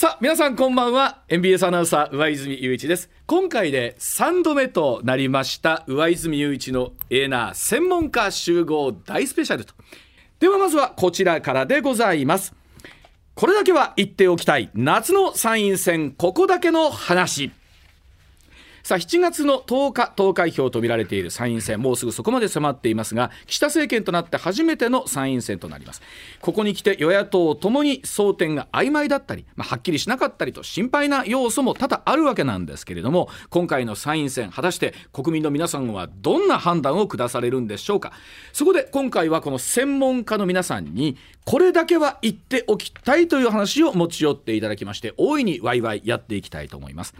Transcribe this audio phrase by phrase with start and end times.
[0.00, 1.22] さあ皆さんこんばんは。
[1.26, 3.10] MBS アナウンサー上泉雄一です。
[3.26, 9.74] 今回で3度目となりました上泉雄一のエーナー専門家集合大スペシャルと。
[10.38, 12.54] ではまずはこちらからでございます。
[13.34, 14.70] これだけは言っておきたい。
[14.72, 17.50] 夏の参院選ここだけの話。
[18.82, 26.02] さあ7月の10日投開票とみられている参院選もうすぐそこまで迫っていますが岸田政権となって初めての参院選となります。
[26.40, 38.12] ここに来て与野党ともに争点が曖昧だったり、まあ、はっきりしなかったりと心配な要素も多々あるわけなんですけれども今回の参院選果たして国民の皆さんはどんな判断を下されるんでしょうか。
[38.52, 47.14] そこで今回はこの専門家の皆さんにこれだけは言っておきたいという話を持ち寄っていただきまして大いにワイワイやっていきたいと思います。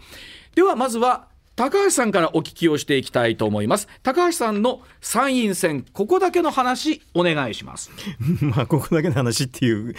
[0.55, 1.27] ではまずは
[1.59, 3.89] 高橋さんからお聞きをしていきたいと思います。
[4.01, 7.91] 高橋さんの参院選ここだけの話お願いします。
[8.39, 9.93] まあここだけの話っていう、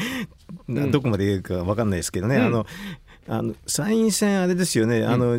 [0.90, 2.66] どこまで言うか分かんないですけどね、うん、あの
[3.28, 5.38] あの参院選あれですよね、うん、あの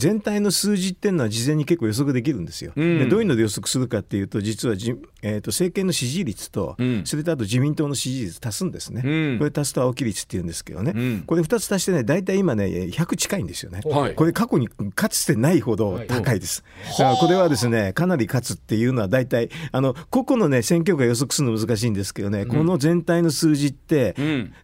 [0.00, 2.72] 全体の数字っていうのは事前に結構予測できるんですよ。
[2.74, 24.14] うん、でどういうので予測するかっていうと実はじ、えーと、政権の支持率と、うん、それとあと自民党の支持率足すんですね、うん、これ足すと青木率っていうんですけどね、これ2つ足してね大体今ね100近いんですよね、はい、これ過去にかつてないほど高いです、はい、だからこれはですねかなり勝つっていうのは大体あの個々のね選挙区が予測するの難しいんですけどね、この全体の数字って、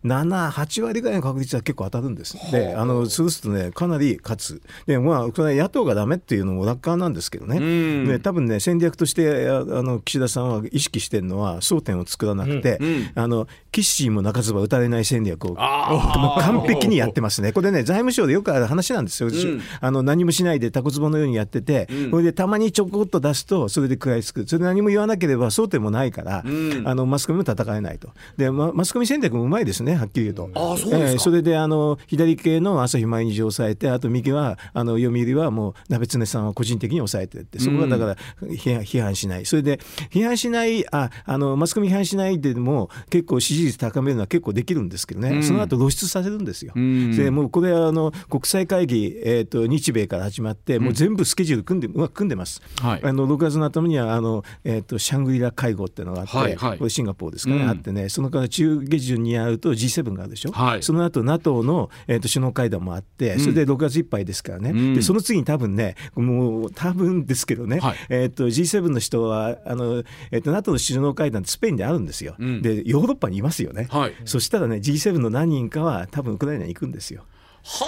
[0.05, 2.37] 78割ぐらいの確率は結構当たるんです。
[2.51, 4.63] であのそうするとねかなり勝つ。
[4.87, 17.53] でまあこれ野党がダメっていうのも楽観なんですけどね、ね多分ね戦略としてあの岸田さんは意識してるのは争点を作らなくて、うんうん、あの岸も泣かずば打たれない戦略を完璧にやってますね。
[17.53, 24.47] これね財務省でよくある話なんですよ、うん、あの何もしないでタコツボのようにやってて、これでたまにちょこっと出すとそれで食らいつく。
[24.47, 26.39] それ何も言わなければ争点もないから、
[26.85, 28.11] あのマスコミも戦えないと。
[28.37, 30.51] で、ま、マスコミ戦略もうまいですねはっきり言うと。
[30.55, 38.17] あそうえー、それであの左系の朝日毎日を抑えてあと右はあの読売はもう鍋常さんは個人的に抑えてってそこがだから
[38.49, 39.79] 批判しない、それで
[40.11, 46.73] 批判しないああのマスコミ批判しないでも結構支持率高めるのは結構できるんですけどね、その後露出させるんですよ。
[46.75, 52.63] でもうこれはあの国際会議、えーと、日米から始まってもう全部スケジュール組んで,、う組んでます。
[52.81, 58.09] はい、あの6月の頭にはあの、えーと、シャングリラ会合っていうのがあって、はいはい、これシンガポールですかね、あってね。
[58.09, 77.25] そのから中下旬に会うと G7 があるでしょ、はい、その後 NATO の、えーと、首脳会談もあってそれで6月いっぱいですからね、うん、でその次に多分ねもう多分ですけどね、はい、えー、と G7 の人はあの、えー、と NATO の首脳会談スペインであるんですよ、うん、でヨーロッパにいますよね、はい、そしたらね G7 の何人かは多分ウクライナに行くんですよ。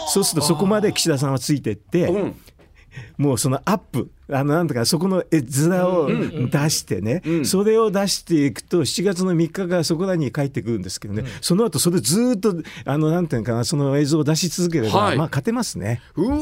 [0.09, 2.35] そうするとそこまで岸田さんはついてって、うん、
[3.17, 6.07] もうそのアップあのなんとかそこの絵面を
[6.49, 7.39] 出してね、うん。
[7.39, 12.55] うん、それを出していくと7月の3日がそこらに帰ってくるんですけどね、うん、その後それずっと
[12.85, 16.03] あのなんていうかなその映像を出し続ければ、はい、まあ勝てますね。
[16.17, 16.41] うわ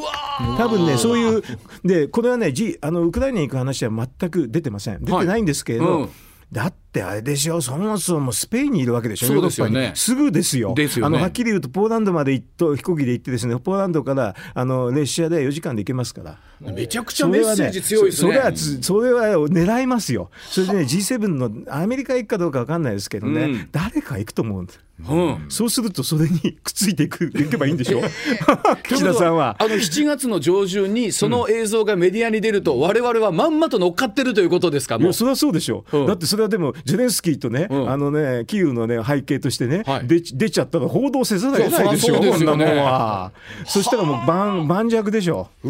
[0.58, 1.42] 多分ねそういう
[1.84, 5.04] でこれはね、G、あのウクライナに行く話は全く出てません。
[5.04, 6.10] 出てないんですけれど、はい
[6.52, 9.92] だってあれでしょそもそもスペインにいるわけでしょそうですよね。
[9.94, 10.74] すぐですよ。
[10.74, 16.38] ですよ、ね、あのはっきり言うとポーランドまで行っと飛行機で行ってですねポーランドからあの列車で4時間で行けますから。
[16.60, 18.32] めちゃくちゃメッセージ強いですね。
[18.32, 20.30] それは、ね、それは狙いますよ。
[20.48, 24.80] それでね G7 のアメリカ行くかどうか分かんないですけどね、うん、誰か行くと思うんです。
[25.06, 28.00] うん、そうするとそれにくっついていくいけばいいんでしょ？
[28.88, 29.54] 岸田さんは。
[29.58, 34.98] あの7月の上旬にその映像がメディアに出ると、うん、我々はまんまと乗っかってるということですか？
[34.98, 35.12] もう。
[35.12, 35.84] それはそうでしょ。
[35.92, 43.32] う、うん、だってそれはでもゼレンスキーとね、うん、あのねキーウのね背景としてね、はい、出出ちゃったら報道せざるを得ないでしょそんなもんは。
[43.66, 45.48] そしたらもう盤盤石でしょ。
[45.64, 45.68] う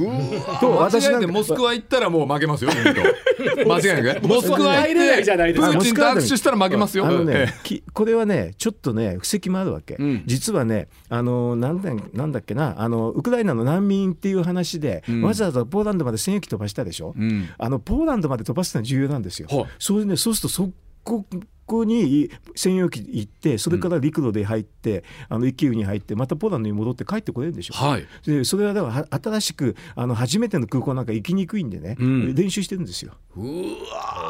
[0.61, 2.71] と私なんてモスクワ行ったらもう負けますよ
[3.67, 7.07] 間違いなく モスクワ行ってプーチンと握手したら負けますよ。
[7.07, 7.55] あのね
[7.95, 19.49] これはねちょっとね布石もあるわけ、うん、実はねあのなんだなんだっけなあのウクライナの難民っていう話で、うん、わざわざポーランドまで戦役飛ばしたでしょ、うん、あのポーランドまで飛ばすのは重要なんですよ。
[19.79, 20.71] それねそうするとそ
[21.07, 21.25] こ
[21.67, 33.13] こに専用機行ってそれから陸路で入って、うん、あのキーウに入ってまたポーランドに戻って帰ってこれるんでしょ、はい、でそれはだから新しくあの初めての空港なんか行きにくいんでね、うん、練習してるんですよ。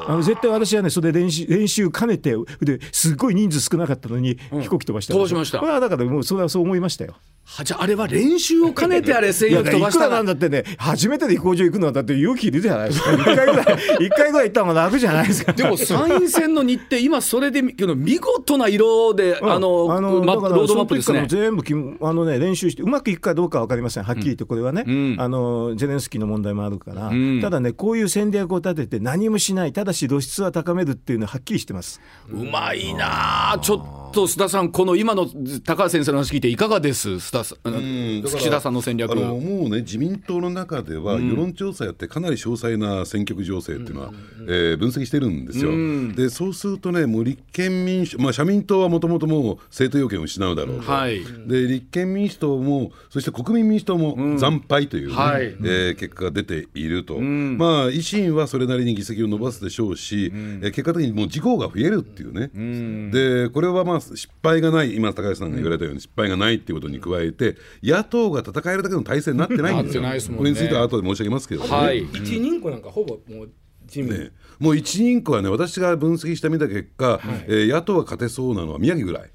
[0.08, 5.58] あの絶対私はねそれ練習練習兼ねてですごい人数少なかったのに、飛行機飛ばした飛ばしました。
[5.58, 7.16] これはだからもうそれはそう思いましたよ。
[7.48, 13.66] はじゃあれは練習を兼ねてあれ専用機飛ばしたなんだってね初めてで飛行場行くのはだって勇気いるじゃないですか一回ぐらい
[14.00, 21.26] 一回ぐらい行った方が楽じゃないですかでも参院選の日程今それで見事な色で、あのあのロードマップですね。
[21.28, 21.62] 全部
[22.00, 24.04] あの、ね、練習してうまくいくかどうか分かりません。
[24.04, 32.00] はっきり言ってこれはね、うん、あのゼレンスキーの問題もあるから、うん、ただねこういう戦略を立てて何もしないただし露出は高めるっていうのははっきりしてます。
[32.28, 35.26] うまいなちょっとと須田さん、この今の
[35.62, 39.14] 高橋先生の話聞いて、いかがです、須田さん、岸田さんの戦略。
[39.14, 44.12] もうね自民党の中では世論調査やってかなり詳細な選挙区情勢っていうのは、
[44.48, 45.70] えー分析してるんですよ。
[46.14, 51.20] でそうするとねもう立憲民主まあ社民党はもともともう政党要件を失うだろうと、はい。
[51.46, 55.44] で立憲民主党もそして国民民主党も惨敗というね、はい。
[55.44, 70.02] えー結果が出ていると、まあ維新はそれなりに議席を伸ばすでしょうし、えー結果的にもう事項が増えるっていうね、でこれはまあ失敗がない今高橋さんが言われたように失敗がないっていうことに加えて野党が戦えるだけの体制になってないんですよ。
[70.02, 70.38] なってないですもんね。
[70.38, 71.70] これについては後で申し上げますけどね。
[71.70, 72.02] はい。
[72.04, 73.50] 一人区なんかほぼもう
[73.86, 74.30] 自民、ね。
[74.58, 79.22] もう一人区はね私が分析してみた結果、えー野党が勝てそうなのは宮城ぐらい。
[79.22, 79.28] え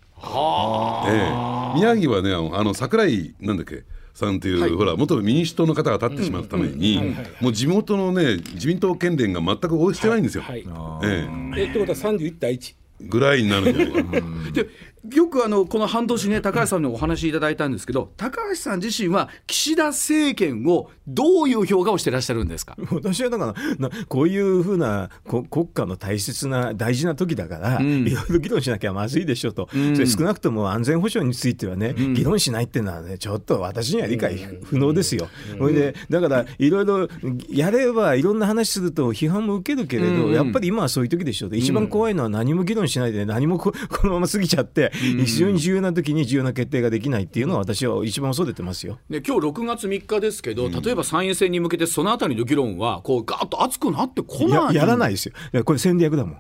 [1.10, 1.76] え。
[1.76, 3.84] 宮城はねあのあの桜井なんだっけ
[4.14, 10.44] さんという、ほら元民主党の方が立ってしまったために、もう地元のね自民党県連が全く応援してないんですよ。
[10.44, 10.66] はい。
[11.04, 11.28] え
[11.58, 11.70] え。
[11.70, 14.52] ってことは31対1えぐらいになるんじゃないかな。
[14.52, 14.68] で
[15.10, 22.76] よくあのこの半年ね高橋さんにお話しいただいたんですけど高橋さん自身は岸田政権をどういう評価をしてらっしゃるんですか？
[22.92, 35.28] 私はだからなこういうふうなこ国家の大切な大事な時だから、いろいろ議論しなきゃまずいでしょと、それ少なくとも安全保障についてはね、議論しないっていうのはねちょっと私には理解不能ですよ。
[35.58, 37.08] それでだからいろいろ
[37.50, 41.56] やればいろんな話すると批判も受けるけれど、やっぱり今はそういう時でしょうと。
[41.56, 49.00] 一番怖いのは何も議論しないで何もこ このまま過ぎちゃって、非常に重要な時に重要な決定ができないっていうのは私は一番恐れてますよ。
[49.10, 56.34] ね、今日6月3日ですけど、例えば参院選に向けてそのあたりの議論はこうガーッと熱くなってこないややらないですよ、これ戦略だもん。
[56.34, 56.40] だ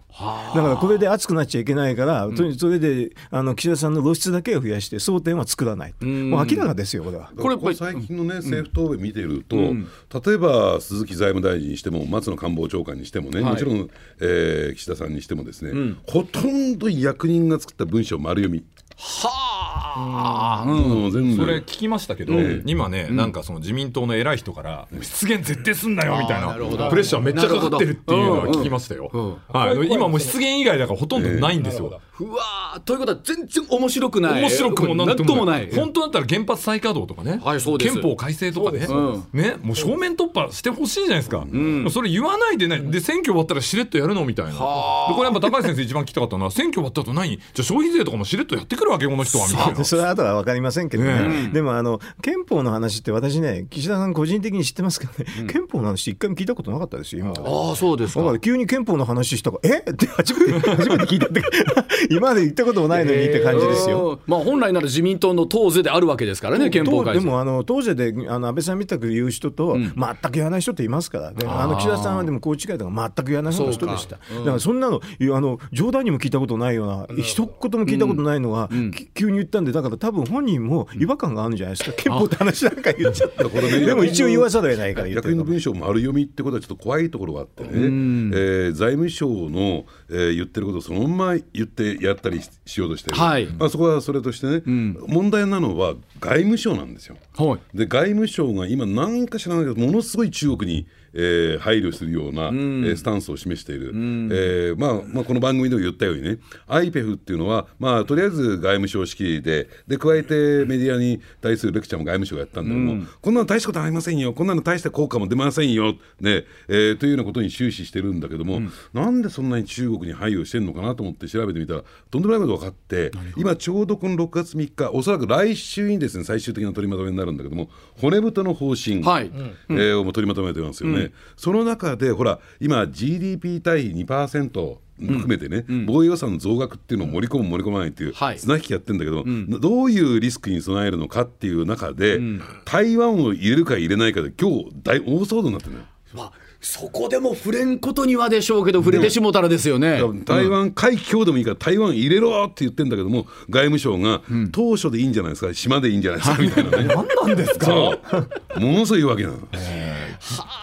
[0.62, 7.32] からこれで熱くなっちゃいけないから、とにそれであの岸田さんの露出だけを増やして、争点は作らない、もう明らかですよ、これは。
[7.36, 13.52] これやっぱり最近のね、政府答弁見てると、例えば鈴木財務大臣にしても松野官房長官にしてもね、はい。
[13.52, 13.90] もちろん、
[14.20, 18.64] えー岸田さんにしてもですね、ほとんど役人が作った文章丸読み、
[18.98, 21.12] はあ、うん。
[21.12, 21.36] 全部。
[21.36, 22.34] それ聞きましたけど、
[22.66, 26.54] 今ね、なんかその自民党の偉い人から、失言絶対すんなよみたいな。
[26.90, 29.40] プレッシャーめっちゃかかってるっていうのは聞きましたよ。
[29.48, 32.02] はい、うん今もう失言以外だからほとんどないんですよ。
[32.20, 34.42] うわーということは全然面白くない。
[34.42, 35.68] 面白くもなんともない。
[35.68, 35.76] ない。
[35.76, 37.94] 本当だったら原発再稼働とかね、はいそうです。
[37.94, 39.56] 憲法改正とかね,、うね。
[39.62, 41.46] もう正面突破してほしいじゃないですか、
[41.92, 44.52] それ言わないでねで選挙終わったらしれっとやるのみたいな。
[44.52, 49.61] でこれやっぱ高橋先生一番聞きたかったのは選挙終わった後何じゃあ消費税とかもしれっとやってくるわけこの人はみたいな。
[49.84, 57.32] それは後は分かりませんけどね、でもあの憲法の話って私ね、岸田さん個人的に知ってますけどね、憲法の話、一回も聞いたことなかったですよ、今。
[57.32, 58.22] ああそうですか。
[58.22, 59.92] だから急に憲法の話したから、え？
[59.92, 61.42] って初めて 初めて聞いたって、
[62.10, 64.12] 今まで言ったこともないのにって感じですよ。
[64.12, 67.22] うんまあ本来なら自民党の党是であるわけですからね憲法と改正。
[67.22, 93.46] でもあの当時であの安倍さんみたく言う人と、全く言わない人っていますからね、あの岸田さんはでもこう違いだから全く言わない人でした、だからそんなのあの冗談にも聞いたことないような、一言も聞いたことないのが、き急に言ったんで、だから多分本人も違和感があるんじゃないですか、憲法って話なんか言っちゃって、でも一応言わざるを得ないから役員の文章丸読みってことはちょっと怖いところがあってね、えー財務省の、えー言ってることをそのまま言ってやったりししようとしてる、はい。
[93.48, 94.62] まあ、そこはそれとしてね、
[95.08, 97.18] 問題なのは外務省なんですよ。
[97.38, 97.78] はい。
[97.78, 106.38] で外務省が今何か知らないけどものすごい中国に、えー配慮するような、えースタンスを示している、えーまあまあ、この番組でも言ったようにね
[106.68, 114.34] IPEF っていうのは、まあ、とりあえず外務省式でで加えてメディアに対するレクチャーも外務省がやったんだけども、こんなの大したことありませんよ。
[114.34, 116.46] こんなの大した効果も出ませんよ、ね。
[116.68, 118.62] えーというようなことに終始してるんだけども、
[118.94, 127.70] なんでそんなに中国に配慮してるのかなと思って調べてみたらとんでもないことが分かって今ちょうどこの6月3日おそらく来週にですね最終的な取りまとめになるんだけども
[128.00, 129.32] 骨太の方針、はい。
[129.70, 131.01] えーをも取りまとめてますよね、
[131.36, 138.38] その中でほら今 GDP 対比2%含めてね、防衛予算の増額っていうのを盛り込む盛り込まないっていうはい。
[138.38, 142.20] 綱引きやってるんだけど、どういうリスクに備えるのかっていう中で、
[142.66, 145.86] 台湾を入れるか入れないかで今日大大騒動になってるのよ。
[146.14, 150.00] まあそこでも触れんことにはでしょうけど触れてしもたらですよね。
[150.26, 155.54] 台湾海峡でもいいから台湾入れろって言ってんだけども外務省が当初でいいんじゃないですか？
[155.56, 156.42] 島でいいんじゃないですか？
[156.42, 156.84] みたいなね。
[156.94, 157.72] 何なんですか？
[157.72, 159.38] ものすごいわけなの。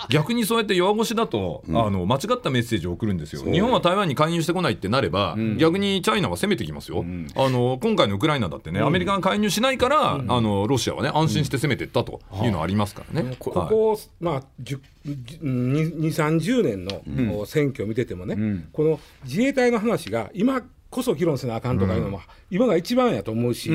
[0.09, 13.29] 逆にそうやって弱腰だと、あの間違ったメッセージを送るんですよ、日本は台湾に介入してこないってなれば、逆にチャイナは攻めてきますよ、あの今回のウクライナだってね、アメリカが介入しないから、あのロシアはね、安心して攻めていったというのはありますからね。
[13.29, 13.37] はい。
[13.39, 23.71] こここ、まあ、10 2 30年の選挙を見ててもね、この自衛隊の話が今こそ議論せなあかんとかいうのは、今が一番やと思うし、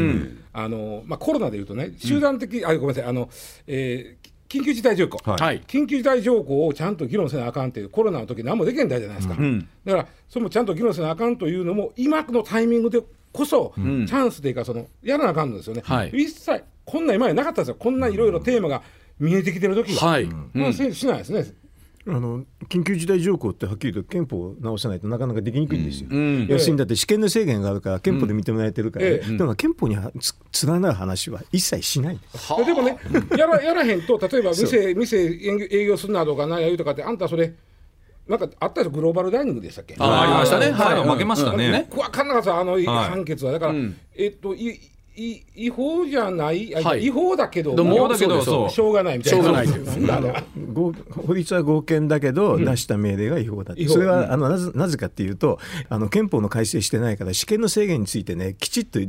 [0.51, 3.29] あのまあ、コロナでいうとね、集団的、あごめんなさい、あの
[3.67, 5.41] えー緊急事態条項、はい。
[5.41, 5.61] はい。
[5.65, 16.09] 緊急事態条項をちゃんと議論せなあかんっていう、コロナの時何もできんだじゃないですか、だから、それもちゃんと議論せなあかんというのも、今のタイミングでこそ、チャンスというかそのやらなあかんのですよね、はい。
[16.13, 17.75] 一切こんなん今までなかったんですよ。
[17.79, 18.83] こんないろいろテーマが
[19.20, 20.25] 見えてきてる時は、はい。
[20.53, 21.46] まあ、しないですね。
[22.05, 26.10] あの緊急事態条項ってはっきりと憲法を直さないとなかなかできにくいんですよ。
[26.50, 29.38] 要するにだって試験の制限があるから憲法で認められてるから、ねえ。
[29.38, 30.12] だから憲法には
[30.51, 32.20] つ連なる話は一切しない。
[32.58, 32.98] ででもね
[33.38, 37.53] やらやらへんと例えば店店営業営業するなとか何や言うとかってあんたそれ
[38.27, 39.96] なんかあったでしょグローバルダイニングでしたっけ？
[39.98, 40.72] あありましたね。
[40.72, 41.00] はい。
[41.00, 41.88] はい負けましたね。
[41.89, 43.53] 分かんなかったあの、判決は。
[43.53, 43.74] だから、
[44.17, 44.79] えっといい
[45.15, 47.05] 違法じゃない、あはい。
[47.05, 47.75] 違法だけど。
[47.75, 49.53] でもだけどしょうがないみたいな。
[50.74, 53.88] 法律は合憲だけど、出した命令が違法だって。
[53.88, 59.00] それはあのなぜなぜかっていうとあの憲法の改正してないから試験の制限についてねきちっと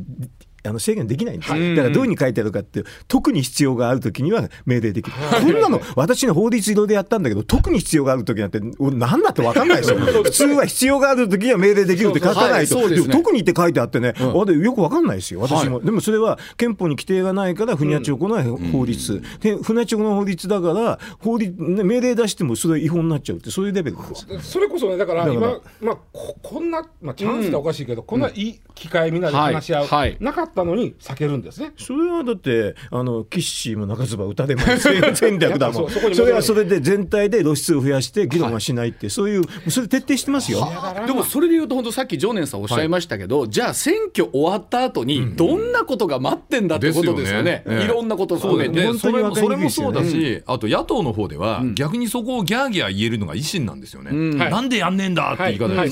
[0.67, 9.99] あの制限できないんです、だからどういうふうに書いてあるかって特に必要があるときには命令できる、こんなの私の法律色でやったんだけど特に必要があるときなんて俺なんだって分かんないですよ。
[10.25, 12.77] 普通は必要があるときには命令できるって書かないと、
[13.11, 15.41] 特にって書いてあってね、あれよく分かんないですよ。
[15.41, 24.03] 私も、でもそれは憲法に規定がないから不にゃちを行う法律、で不にゃちを行う法律だから法律、ね、命令出してもそれ違法になっちゃうってそういうレベルで
[24.41, 30.11] すそれこそねだから今まあここんな、まあ、チャンスっておかしいけど、こんないい機会みんなで話し合う、はい。
[30.11, 30.17] はい。
[30.21, 31.73] なかったのに避けるんですね。
[31.77, 35.91] それはだってあのキッシーも中津ば歌でも戦戦略だもん。
[35.91, 40.69] それはそれで全体で露出を増やして議論はしないって、そういうそれ徹底してますよ。
[41.07, 47.81] でもそれで言うと本当さっき常念さんおっしゃいましたけど、じゃあ選挙終わった後にどんなことが待ってんだってことですよね、ですよね。
[47.81, 55.91] ええいろんなことを含めて、で本当に分かそれもそれもそうだし、あと野党の方では、逆にそこをギャーギャー言えるのが維新なんですよね、はいなんでやんねえんだってはい、言い方で、はい。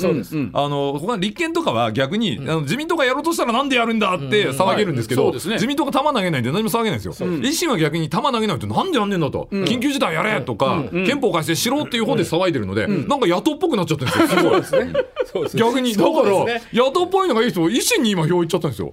[0.52, 14.82] あの他立憲とかは逆に、あの自民党がやろうとしたらなんでやるんだって騒げるんですけど、自民党が球投げないんで何も騒げないんですよ、維新は逆に球投げないとなんでやんねえんだと、緊急事態やれとか、憲法改正しろっていう方で騒いでるので、なんか野党っぽくなっちゃってるんですよ。
[15.24, 15.48] すごい。
[15.54, 18.92] 逆にだから、野党っぽいのがいい人維新に今票いっちゃったんですよ、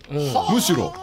[0.52, 0.94] むしろ。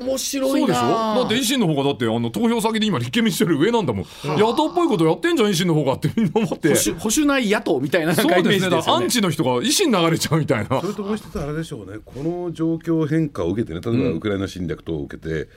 [0.00, 0.80] 面白いそうでしょ？
[0.82, 6.68] なだって維新の方がだってあの投票先で今立憲民主党より上なんだもん、野党っぽいことやってんじゃん維新の方がってみんな思って。
[6.68, 8.70] 保守 保守内野党みたいななんかイメーそうですね。
[8.70, 9.08] だからアン。
[9.08, 10.80] チの人が維新流れちゃうみたいな。
[10.80, 15.48] それともう一つあれでしょうね、この状況変化を受けてね、例えばウクライナ侵略等を受けて、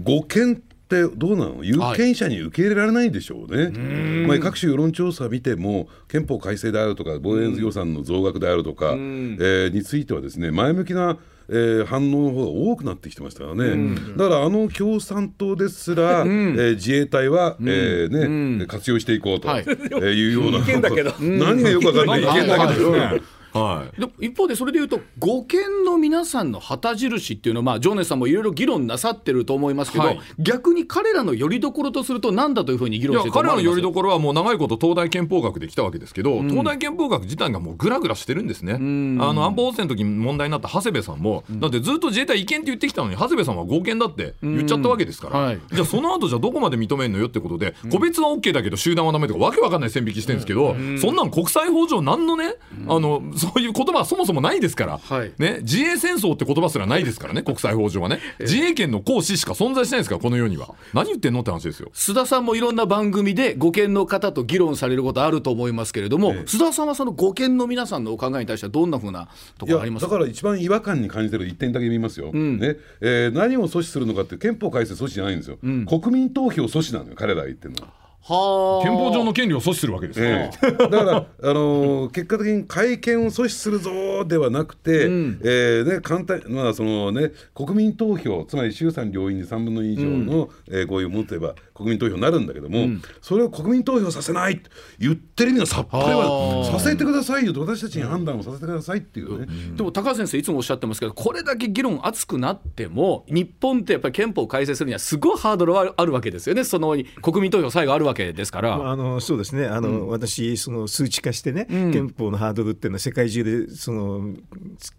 [0.00, 0.56] 護憲っ
[0.88, 11.16] てどうなの、有権者に受け入れられないでしょうね、まあ、各種世論調査見ても、憲法改正であるとか、防衛予算の増額であるとか、えーについてはですね、前向きな
[11.52, 19.64] えー反応の方が多くなってきてますからね、だからあの共産党ですら、えー自衛隊は、えーね活用していこうと、はい。
[19.66, 21.12] えーいうような、意見だけど。
[21.20, 24.00] 何がよくわかんない意見だけど、はいはい。
[24.00, 30.20] でも一方でそれでいうと護憲の皆さんの旗印っていうのはまあ常念さんもいろいろ議論なさってると思いますけど、はい。
[30.38, 45.60] 逆に彼らの拠り所とすると何だというふうに議論してると思彼らのわれます拠り所はもう長いこと東大憲法学で来たわけですけど、東大憲法学自体がもうぐらぐらしてるんですね、あの安保法制の時に問題になった長谷部さんも、だってずっと自衛隊違憲って言ってきたのに長谷部さんは合憲だって言っちゃったわけですから、うんはい。
[45.72, 52.54] じゃあその後じゃあどこまで認めるのよってことで、個別は OK だけど集団はダメとかわけわかんない線引きしてるんですけど、そんなん国際法上何のね、
[52.88, 55.32] あのそういう言葉はそもそもないですから、はい。
[55.38, 58.20] ね、自衛戦争って言葉すらないですからね 国際法上はね。
[58.40, 60.74] 自衛権の行使しか存在しないですからこの世には。
[60.94, 61.90] 何言ってんのって話ですよ。
[61.94, 70.12] 須田さんもいろんな番組で護憲の方と議論されることあると思いますけれども、須田さんはその護憲の皆さんのお考えに対してはどんなふうなところありますか？
[70.12, 72.76] だから一番違和感に感じてる一点だけ見ますよ、ね。
[73.00, 75.58] えー何を阻止するのかって憲法改正阻止じゃないんですよ、
[75.88, 78.01] 国民投票阻止なのよ彼らが言ってるのは。
[78.24, 78.84] はあ。
[78.84, 80.72] 憲法上の権利を阻止するわけですから、ええ。
[80.72, 92.86] だから、あのー結果的に改憲を阻止するぞではなくて、えーね、簡単まあそのね、国民投票つまり衆参両院で3分の2以上の、えー合意を持てば国民投票になるんだけども、
[93.20, 99.46] それを国民投票させないと言ってる意味がさっぱりはさせてくださいよと私たちに判断をさせてくださいっていうね。
[99.76, 106.64] でも高橋先生いつもおっしゃってますけどこれだけ議論熱くなっても日本ってやっぱり憲法改正するにはすごいハードルはあるわけですよね。
[106.64, 108.78] その国民投票最後あるわけですから。
[108.78, 109.66] まあ、あのそうですね。
[109.66, 114.34] あの、私その数値化してね、憲法のハードルっていうのは世界中でその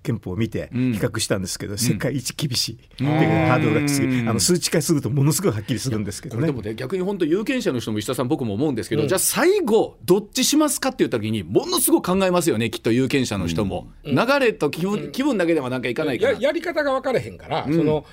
[0.02, 6.48] 憲法を見て比較したんですけど、世界一厳しい、うハードルがきついあの数値化するとものすごいはっきりするんですけどね。
[6.48, 18.06] でもね逆に本当有権者の人も石田さん僕も思うんですけど、じゃあ最後どっちしますかって言った時にものすごく考えますよねきっと有権者の人も、流れと気分,、気分だけではなんかいかないかやらやり方が分からへんから、その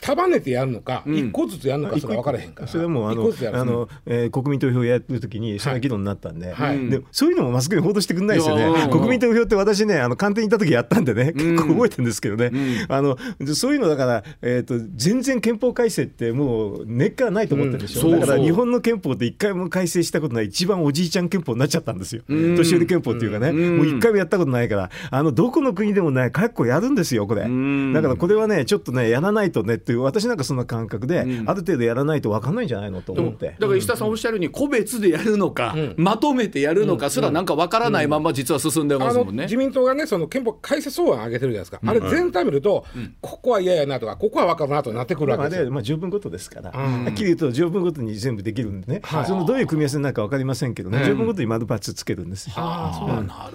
[0.00, 6.88] 束ねてやるのか、一個ずつやるのかそれは分からへんから、それはもうあのあの、えー国民投票やるときにその議論になったんで,、はい。
[6.88, 8.64] でそういうのもマスコミ報道してくんないですよね。
[8.64, 8.90] うん。
[8.90, 13.16] 国民投票って私ねあの官邸に行った時やったんでね結構覚えてるんですけどね、あの
[13.54, 18.16] そういうのだから、えー、と全然憲法改正ってもう根っからないと思ってるでしょ、う。
[18.16, 18.20] ん。
[18.20, 24.90] だから日本の憲法って一回も改正したことない一番おじいちゃん憲法になっちゃったんですよ、年寄り憲法っていうかね、もう一回もやったことないから。
[25.10, 33.56] あのどこの国でもね結構やるんですよこれ、だからこれはねちょっとねやらないとねっていう私なんかそんな感覚で、ある程度やらないと分かんないんじゃないのと思って。
[33.58, 33.66] だ。
[33.66, 39.44] から石田さんおっしゃるように個別でやるのか、まとめてやるのかすらなんかわからないまま実は進んでますもんね。
[39.44, 42.84] 自民党がね、その憲法改正草案上げてるじゃないですか、あれ全体見ると、
[43.20, 45.60] ここは嫌やなとか、ここは分かるなとなってくるわけですよ。
[45.60, 52.54] れはまあ条文ごとですから、はっきり言うと条文ごとに全部できるんでね、そのどういう組み合わせになるか分かりませんけどね、条文ごとに丸×つけるんですよ。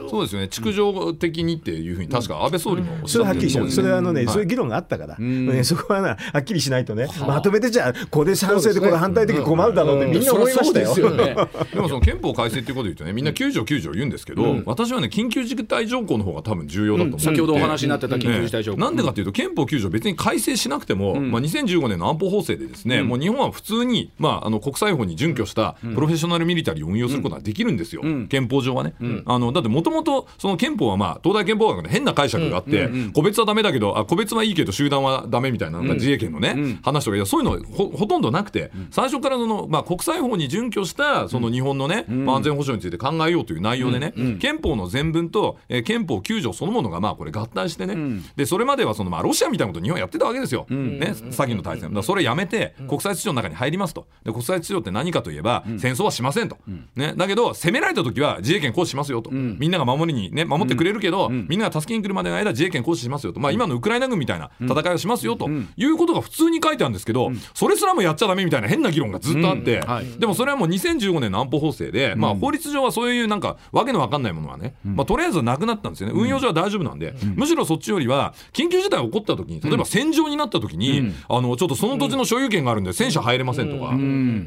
[0.10, 0.48] そうですよね。
[0.48, 3.72] 築城的にっていうふうに確か安倍総理もおっしそれゃっはってきりし。
[3.72, 10.65] それはあのね、はいそういう議論があったから、ねそこはなはっきりしないとね、まとめてじゃあ、これ賛成でこれ反対的に困るだろうってみんな思いましたよ。
[10.66, 11.36] そうですよね。
[11.74, 17.24] でもその憲法改正っていうことで言うとねみんな9条9条言うんですけど、私はね緊急事態条項の方が多分重要だと思って。
[17.24, 18.78] いて、先ほどお話になってた緊急事態条項。
[18.78, 28.94] ねなんでかというと憲法9条別に改正しなくても、まあ、2015年の安保法制でですね、もう日本は普通に、まあ、あの国際法に準拠したプロフェッショナルミリタリーを運用することができるんですよ、憲法上はね。
[29.26, 51.94] あのだってもともとその憲法は、まあ、東大憲法学で変な解釈があって、個別はダメだけどあ個別はいいけど集団はダメみたいななんか自衛権のね、話とかいやそういうのほほとんどなくて、最初からその、まあ、国際法に準拠したその日本のね、まあ、安全保障について考えようという内容でね、憲法の全文と、えー憲法9条そのものがまあこれ合体してね、でそれまではその、まあ、ロシアみたいなことを日本はやってたわけですよ、ね、先の大戦。
[51.94, 54.08] だそれやめて国際秩序の中に入りますと。
[54.24, 56.58] で国際秩序って何かといえば、戦争はしませんと、
[56.96, 70.06] ね、だけど攻められた時は自衛権行使しますよと、みんなが守りに、ね、守ってくれるけど、みんなが助けに来るまでの間自衛権行使しますよと、まあ、今のウクライナ軍みたいな戦いをしますよということが普通に書いてあるんですけど、それすらもやっちゃダメみたいな変な議論がずっとあって、はい。
[70.20, 76.14] でもそれはもう2015年の安保法制で、まあ、法律上はそういうなんかわけのわかんないものがね、まあ、とりあえずなくなったんですよね。
[76.16, 83.92] 運用上は大丈夫なんで、むしろそっちよりは緊急事態が起こった時に例えば戦場になった時に、あのちょっとその土地の所有権があるんで戦車入れませんとか、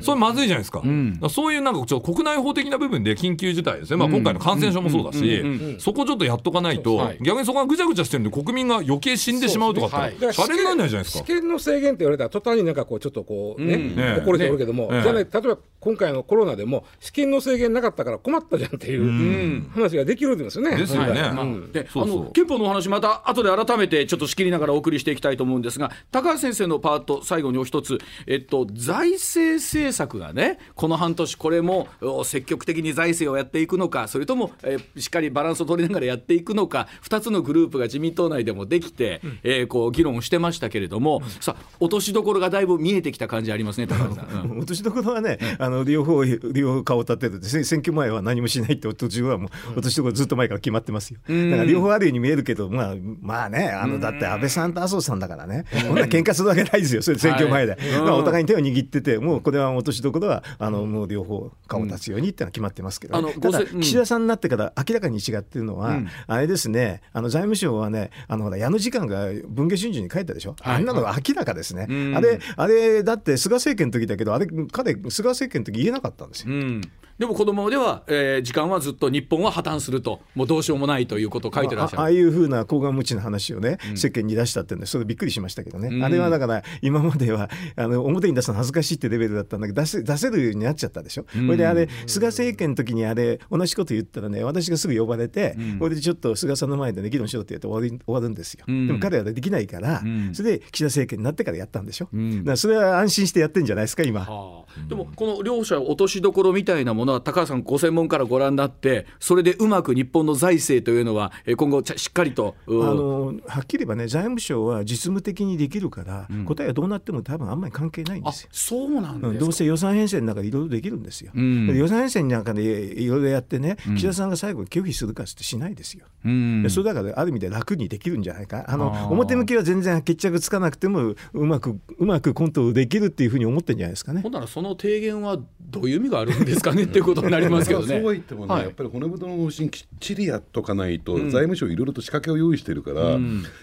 [0.02, 0.82] それまずいじゃないですか,、
[1.30, 7.18] そういうなんかちょっと国内法的な部分で緊急事態ですね、まあ、今回の感染症もそうだし、そこちょっとやっとかないと、はい。
[7.20, 11.24] 逆にそこがぐちゃぐちゃしてるんで国民が余計死んでしまうとかって、はいだからシャレにならないじゃないですか。
[11.24, 11.26] 試。
[11.26, 15.02] 験の制限って言われたら途端になんかこうちょっとこうね、ね怒る人おるけども、ね。
[15.02, 20.76] じゃあね例えば今回のコロナでも試験の制限なかったから困ったじゃんっていう話ができるんですよね。
[20.76, 21.20] ですよね。
[21.20, 21.72] はい。
[21.72, 22.22] でそうそう。
[22.22, 44.50] あの憲法のお話また後で改めてちょっと仕切りながらお送りしていきたいと思うんですが高橋先生のパート最後にお一つ、えっと、財政政策がねこの半年これもお積極的に財政をやっていくのかそれとも、えーしっかりバランスを取りながらやっていくのか2つのグループが自民党内でもできて、えーこう議論をしてましたけれども、さあ落としどころがだいぶ見えてきた感じありますね高橋さん。
[44.50, 44.58] うん。
[44.58, 51.20] 落としどころはね、あの両方両方顔を立ててせ選挙前は何もしないって途中はもう落としどころずっと前から決まってますよ。
[51.26, 57.02] だから両方あるように見えるけど、まあまあね、あのだって安倍さんと麻生さんだからね、こんな喧嘩するわけないですよ。
[57.02, 63.32] それ選挙前で、まあお互いに手を握ってて、もうこれは落としどころはあのもう両方顔を立つようにってのは決まってますけど、ね。
[63.34, 70.56] ただ岸田さんになってから明らかに違ってるのは、あれですね、あの財務省はね、あのほら矢野次官が文藝春秋に書いたでしょ。
[70.62, 71.86] あんなのが明らかですね。
[72.14, 76.54] あれあれだって菅政権の時だけど、あれ彼菅政権の時言えなかったんですよ。
[76.54, 76.80] うん
[77.18, 82.00] でも子供では、えー時間はずっと日本は破綻するともうどうしようもないということを書いてらっしゃる。
[82.00, 100.02] あああいうふうな高顔無知な話をね、世間に出したってんでそれびっくりしましたけどね、あれはだから今まではあの表に出すの恥ずかしいってレベルだったんだけど出せ出せるようになっちゃったでしょ、それであれ菅政権の時にあれ同じこと言ったらね私がすぐ呼ばれて、これでちょっと菅さんの前でね議論しようって言って終わり終わるんですよ、でも彼はできないから、
[100.32, 104.20] それで岸田政権になってからやったんでしょ、だからそれは安心してやってんじゃないですか今。
[104.20, 104.88] はあ。
[104.88, 118.48] でもこの両者落としどころみたいなものは高橋さんご専門からご覧になってそれでうまく日本の財政というのはえー今後しっかりとうあのはっきり言えばね財務省は実務的にできるから、答えはどうなっても多分あんまり関係ないんであすよ。
[118.52, 121.32] そうなんですかうんどうせ予算編成の中でいろいろできるんですよ。
[121.32, 126.06] んで予算編成の中でいろいろやってね、岸田さんが最後拒否するかってしないですよ。
[126.24, 128.64] うんでそれだからある意味で楽にできるんじゃないか。
[128.68, 134.28] あの表向きは全然決着つかなくてもうまくうまくコントロールできるっていうふうに思ってるんじゃないですかねほ。
[134.28, 137.86] んならその提言はどういう意味があるんですかねってっていうことになりますけどね。
[137.88, 138.62] そうは言ってもね、はい。
[138.64, 143.18] やっぱり骨太の方針きっちりやっとかないと、財務省いろいろと仕掛けを用意してるから、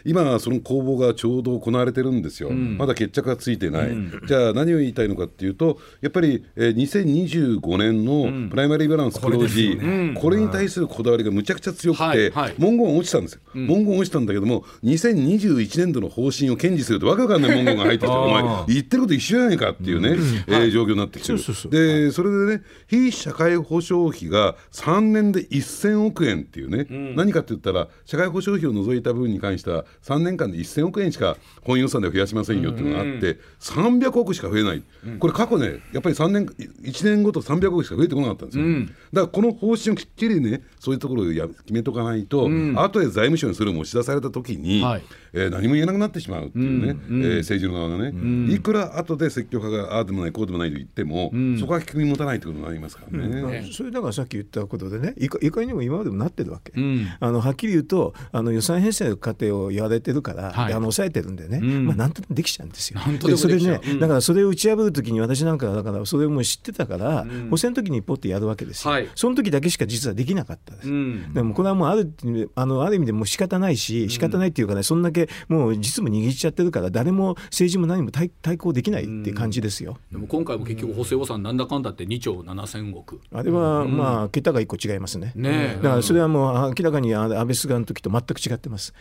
[0.06, 3.96] 今その公募がちょうど行われてるんですよ、まだ決着がついてない、
[4.28, 9.78] じゃあ何を言いたいのかっていうとやっぱり、えー2025年のプライマリーバランス黒字、
[10.16, 12.56] これに対するこだわりがむちゃくちゃ強くて、はいはい。
[12.58, 20.10] 文言落ちたんですよ、文言落ちたんだけども2021年度の方針を堅持するとわけわかんない文言が入ってきてお前言ってること一緒じゃないかっていうね、
[20.48, 21.40] えー状況になってきてる。
[21.70, 26.86] でそれでね非社会保障費が3年で1000億円っていうね、
[27.16, 34.84] 何かって言ったら社会保障費を除いた分に関しては3年間で1000億円しか本予算では増やしませんよっていうのがあって、300億しか増えない、
[35.18, 38.66] これ過去ねやっぱり3年1年ごと300億しか増えてこなかったんですよ、
[39.12, 45.04] だからこの方針をきっちりねそういうところをや決めとかないと、後で財務省にそれを持ち出された時に、はい
[45.36, 53.70] えー何も言えなくなってしまうっていうね、えー政治の側がね、いくら後で積極派がああでもないこうでもないと言っても、そこは聞くに持たないということになりますからね。
[53.72, 56.74] それだからさっき言ったことでねいかいかにも今までもなってるわけ、
[57.20, 60.74] あのはっきり言うとあの予算編成の過程をやられてるから、はい。
[60.74, 63.00] あの抑えてるんでね、まあ、なんとでもできちゃうんですよ。
[63.00, 69.10] なんとでもそれね、だからそれを打ち破るときに私なんかはだからそれをもう知ってたから、補選の時にポッてやるわけですよ、はい。
[69.16, 70.90] その時だけしか実はできなかったです。
[70.90, 71.34] ん。
[71.34, 72.12] でもこれはもうある
[72.56, 79.98] あのある意味でもう仕方ないし仕方ないっていうかね、そんだけもう実務握っちゃってるから誰も政治も何も対対抗できないって感じですよ。
[80.12, 85.32] でも今回も結局補正予算なんだかんだって2兆7000億あれはまあ桁が一個違いますね。
[85.36, 88.94] ねえだからそれはもう明らかにあ安倍菅の時と全く違ってます。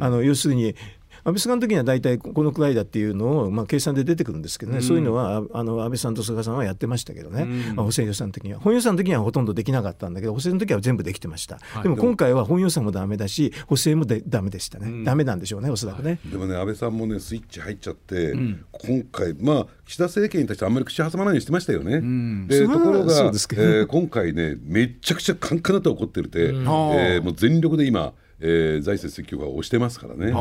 [0.00, 0.74] あの要するに
[1.24, 16.18] 安倍菅の時には大体このくらいだっていうのを、まあ、計算で出てくるんですけどね、そういうのはああの安倍さんと菅さんはやってましたけどね、まあ補正予算の時には本予算の時にはほとんどできなかったんだけど補正の時は全部できてました、でも今回は本予算もダメだし補正もでダメでしたね、ダメなんでしょうねおそらくね。
[16.30, 18.32] でもね安倍さんもねスイッチ入っちゃって、
[18.72, 22.00] 今回まあ岸田政権に対してあんまり口挟まないようにしてましたよね。
[22.48, 28.12] でところが、えー今回ねめちゃくちゃカンカンだと怒ってるて、えーもう全力で今、
[28.44, 30.26] えー財政積極が押してますからね。
[30.26, 30.34] なる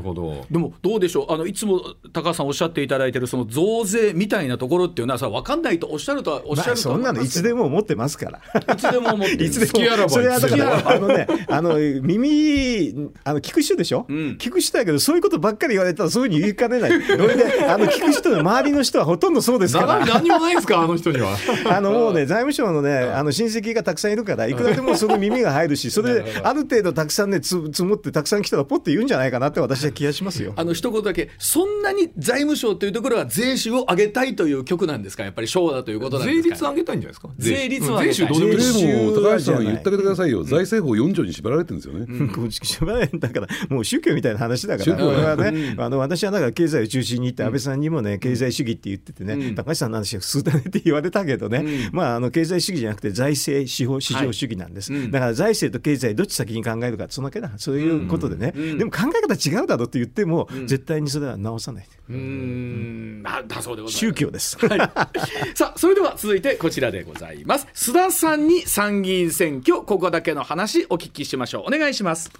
[0.00, 0.44] ほど。
[0.50, 1.32] でもどうでしょう？
[1.32, 8.74] あのいつも高橋さんおっしゃっていただいてるその増税みたいなところっていうのはさ分かんないとおっしゃるとはおっしゃるとまあ、そんなのいつでも思ってますから。
[8.74, 9.44] いつでも思ってる。
[9.44, 10.08] いつで付き合らばも。
[10.08, 17.02] それはだからあのねあの耳あの聞く人でしょ、聞く人だけどそういうことばっかり言われたらそういうふうに言いかねない。
[17.02, 19.98] それであの聞く人の周りの人はほとんどそうですから。
[19.98, 20.80] 何何もないですか？
[20.80, 21.36] あの人には。
[21.68, 30.52] あのもうね財務省のねあの親戚がたくさんいるからいくらでもその耳が入るしそれである程度たくさんねつ積もってたくさん来たらポッて言うんじゃないかなって私は気がしますよ。
[30.56, 35.24] あの一言だけそんなに財務省というところは税収を上げたいという局なんですか？
[35.24, 36.42] やっぱり省だということなんですか？
[36.44, 37.28] 税率上げたいんじゃないですか？
[37.38, 38.06] 税率を上げたい。
[38.06, 38.58] 税収どうでもいい。
[38.58, 42.28] 税収でも高橋さん言ってあげてくださいよ、財政法4条に縛られてるんですよね。
[42.34, 47.76] こうしばらくだからもう宗教みたいな話だから、これはね、あの私はだから経済を中心に言って、安倍さん。
[47.76, 49.90] にもね、経済主義って言っててね、高橋さん。
[49.90, 54.74] の話は普通だねって言われたけどね、まあ、あの経済主義じゃなくて、財政、司法、市場主義なん。
[54.74, 63.22] です、だから財政と経済、どっち先に考えるか、そのだけだ、そういうことでね、でも考え方違うだろうって言っても、絶対にそれは直さない、うーん。
[63.24, 63.98] あだそうでございます。
[63.98, 64.56] 宗教です。
[64.58, 64.78] はい、
[65.56, 67.66] さあそれでは続いてこちらでございます。
[67.74, 71.74] 須田さんに参議院選挙ここだけの話お聞きしましょう。
[71.74, 72.30] お願いします。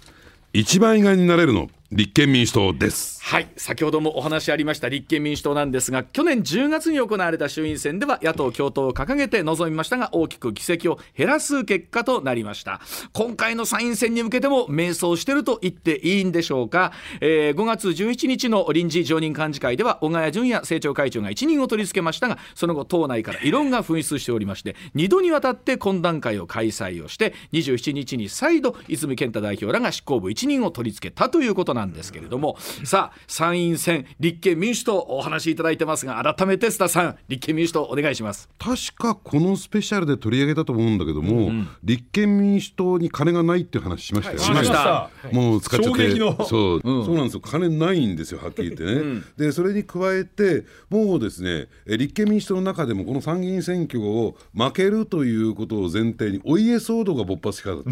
[0.53, 3.16] 一番意外になれるの立憲民主党です。
[3.27, 3.49] はい。
[3.57, 12.79] 先ほどもお話ありました立憲民主党なんですが去年10月に行われた衆院選では野党共闘を掲げて臨みましたが大きく議席を減らす結果となりました。
[13.11, 32.57] 今回の参院選に向けても迷走してると言っていいんでしょうか、えー5月11日の臨時常任幹事会では小川淳也政調会長が一任を取り付けましたがその後党内から異論が噴出しておりまして2度にわたって懇談会を開催をして27日に再度泉健太代表らが執行部一任を取り付けたということなんですけれども。
[32.85, 38.49] さあ参院選立憲民主党お話しいただいてますが改めて須田さん立憲民主党お願いします。
[38.59, 41.51] 確かこのスペシャルで取り上げたと思うんだけども、
[41.83, 44.43] 立憲民主党に金がないっていう話しましたよね。
[44.43, 45.09] しました。
[45.31, 46.09] もう使っちゃって。
[46.09, 47.41] 衝撃のそう、そうなんですよ。
[47.41, 57.83] 金ないんですよはっきり言ってね、でそれに加えてもうですねえ立憲民主党の中でもこの参議院選挙を負けるということを前提にお家騒動が勃発しかっ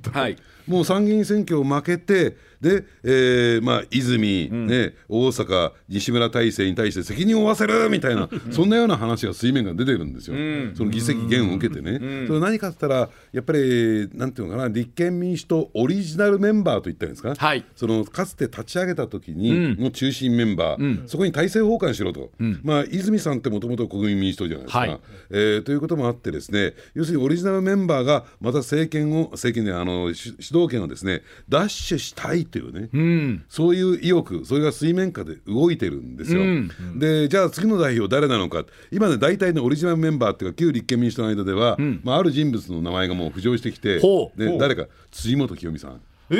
[0.00, 0.10] た。
[0.10, 0.36] はい。
[0.66, 10.36] もう参議院選挙を負けてで、えーまあ、泉、ね、大阪西村体制に対して責任を負わせるみたいなそんなような話が水面が出てるんですよ、
[10.74, 17.64] その議席減を受けてね、それ何かって言ったらやっぱりなんていうのかな立憲民主党オリジナルメンバーといったんですか、はい。
[17.74, 22.30] そのかつて立ち上げた時にの中心メンバー、そこに体制崩壊しろと、
[22.62, 25.00] まあ、泉さんってもともと国民民主党じゃないですか、はい。
[25.30, 33.44] えーということもあってですね要するにオリジナルメンバーがまた政権を政権であの主導権をですね奪取したいというね、うん。
[33.48, 36.42] そういう意欲それが水面下で動いてるんですよ。
[36.42, 36.70] うん。
[36.98, 38.64] でじゃあ次の代表誰なのか。
[38.90, 44.00] 今ね大体ねオリジナルメンバーっていうか旧立憲民主党の間では、まあ、ある人物の名前がもう浮上してきて
[44.36, 46.00] で誰か辻元清美さん。
[46.30, 46.36] え？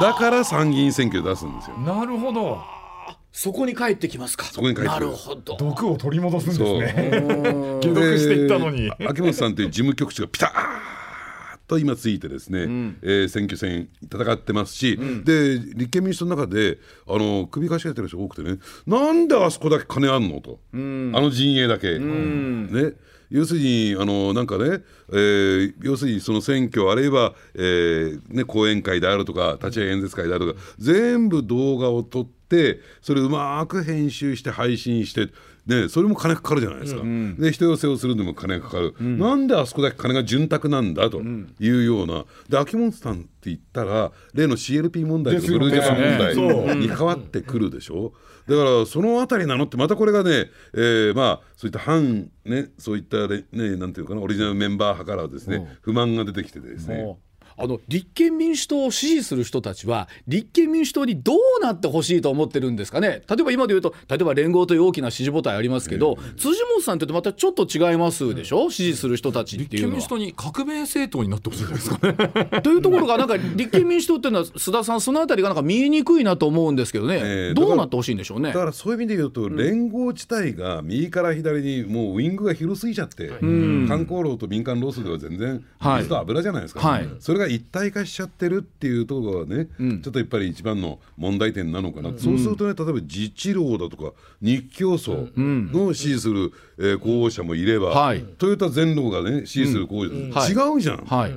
[0.00, 1.78] だから参議院選挙で出すんですよ。
[1.78, 2.62] なるほど。
[3.34, 4.44] そこに帰ってきますか。
[4.44, 5.06] そこに帰ってくる。
[5.06, 5.56] なるほど。
[5.56, 7.10] 毒を取り戻すんですね。
[7.82, 8.82] 解毒していったのに。
[8.82, 10.73] で秋元さんという事務局長がピタッ
[11.66, 12.60] と今ついてですね、
[13.02, 22.92] えー選挙戦戦ってますし、で立憲民主党の中であの首かしげてる人多くてねなんであそこだけ金あんのと、あの陣営だけ、ね。
[23.30, 35.28] 要するにあのなんかね、えー要するにその選挙あるいは、えーね、講演会であるとか立ち会い演説会であるとか全部動画を撮ってそれをうまく編集して配信して、
[35.66, 37.02] ね、それも金かかるじゃないですか、
[37.38, 41.08] で人寄せをするのも金がかかる、なんであそこだけ金が潤沢なんだ？
[41.08, 42.24] というような。
[42.48, 48.12] で秋元さんって言ったら例の CLP 問題とかブルージャパン問題に変わってくるでしょ？
[48.46, 53.44] だからそのあたりなのってまたこれがね、えーまあそういった反ねそういったね
[53.76, 57.16] なんていうかなオリジナルメンバー派からはですね不満が出てきてですね
[57.56, 63.22] あの立憲民主党を支持する人たちは立憲民主党にどうなってほしいと思ってるんですかね？
[63.28, 69.96] 例えば今で言うと例えば連合という大きな支持母体ありますけど、辻元さんってまたちょっと違いますでしょ、支持する人たちっていうのは。
[69.96, 70.08] 立憲民主。
[70.08, 71.98] 党に革命政党になってほしいですか
[72.52, 72.60] ね？
[72.62, 78.48] というところがなんか立憲民主党っていうのは須田さんそのあたりがなんか見えにくいなと思うんですけどね、えーどうなってほしいんでしょうね？
[78.52, 78.54] だ。
[78.58, 85.98] からそういう意味で言うと、連合自体が右から左にもうウイングが広すぎちゃって、観光労と民間労組では全然はい。
[85.98, 87.08] 水と油じゃないですか、はい。
[87.20, 89.68] それが一体化しちゃってるっていうところがね、
[90.02, 95.32] ちょっとやっぱり一番の問題点なのかな、そうするとね例えば自治労だとか日教組
[95.72, 98.24] の支持する、えー候補者もいれば、はい。
[98.38, 100.52] トヨタ全労がね支持する候補者、はい。
[100.52, 101.04] 違うじゃん。
[101.04, 101.34] はい。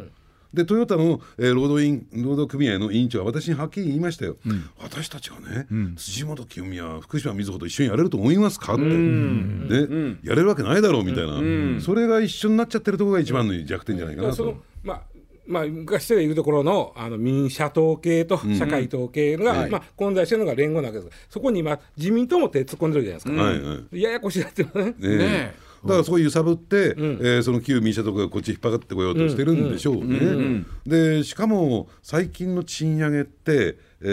[0.53, 4.37] でトヨタの、えー労働員労働組合の委員長は私にはっきり言いましたよ、
[4.81, 5.67] 私たちがね、
[5.97, 14.35] 辻元清美や福島みずほと一緒にやれると思いますかって、ねやれるわけないだろうみたいな、それが一緒になっちゃってるところが一番の弱点じゃないかなと。
[14.35, 14.55] その。
[14.83, 15.01] まあ
[15.47, 19.69] まあ、昔でいうところのあの民社党系と社会党系が、はい。
[19.69, 21.27] まあ、混在してるのが連合なわけです。
[21.29, 24.01] そこに今自民党も手突っ込んでるじゃないですか、はいはい。
[24.01, 24.83] ややこしいなってるね。
[24.85, 25.17] ねえ。
[25.17, 30.65] ねだからそう揺さぶって、えーその旧民社とかがこっち引っ張ってこようとしてるんでしょうね。
[30.85, 34.05] でしかも最近の賃上げって、え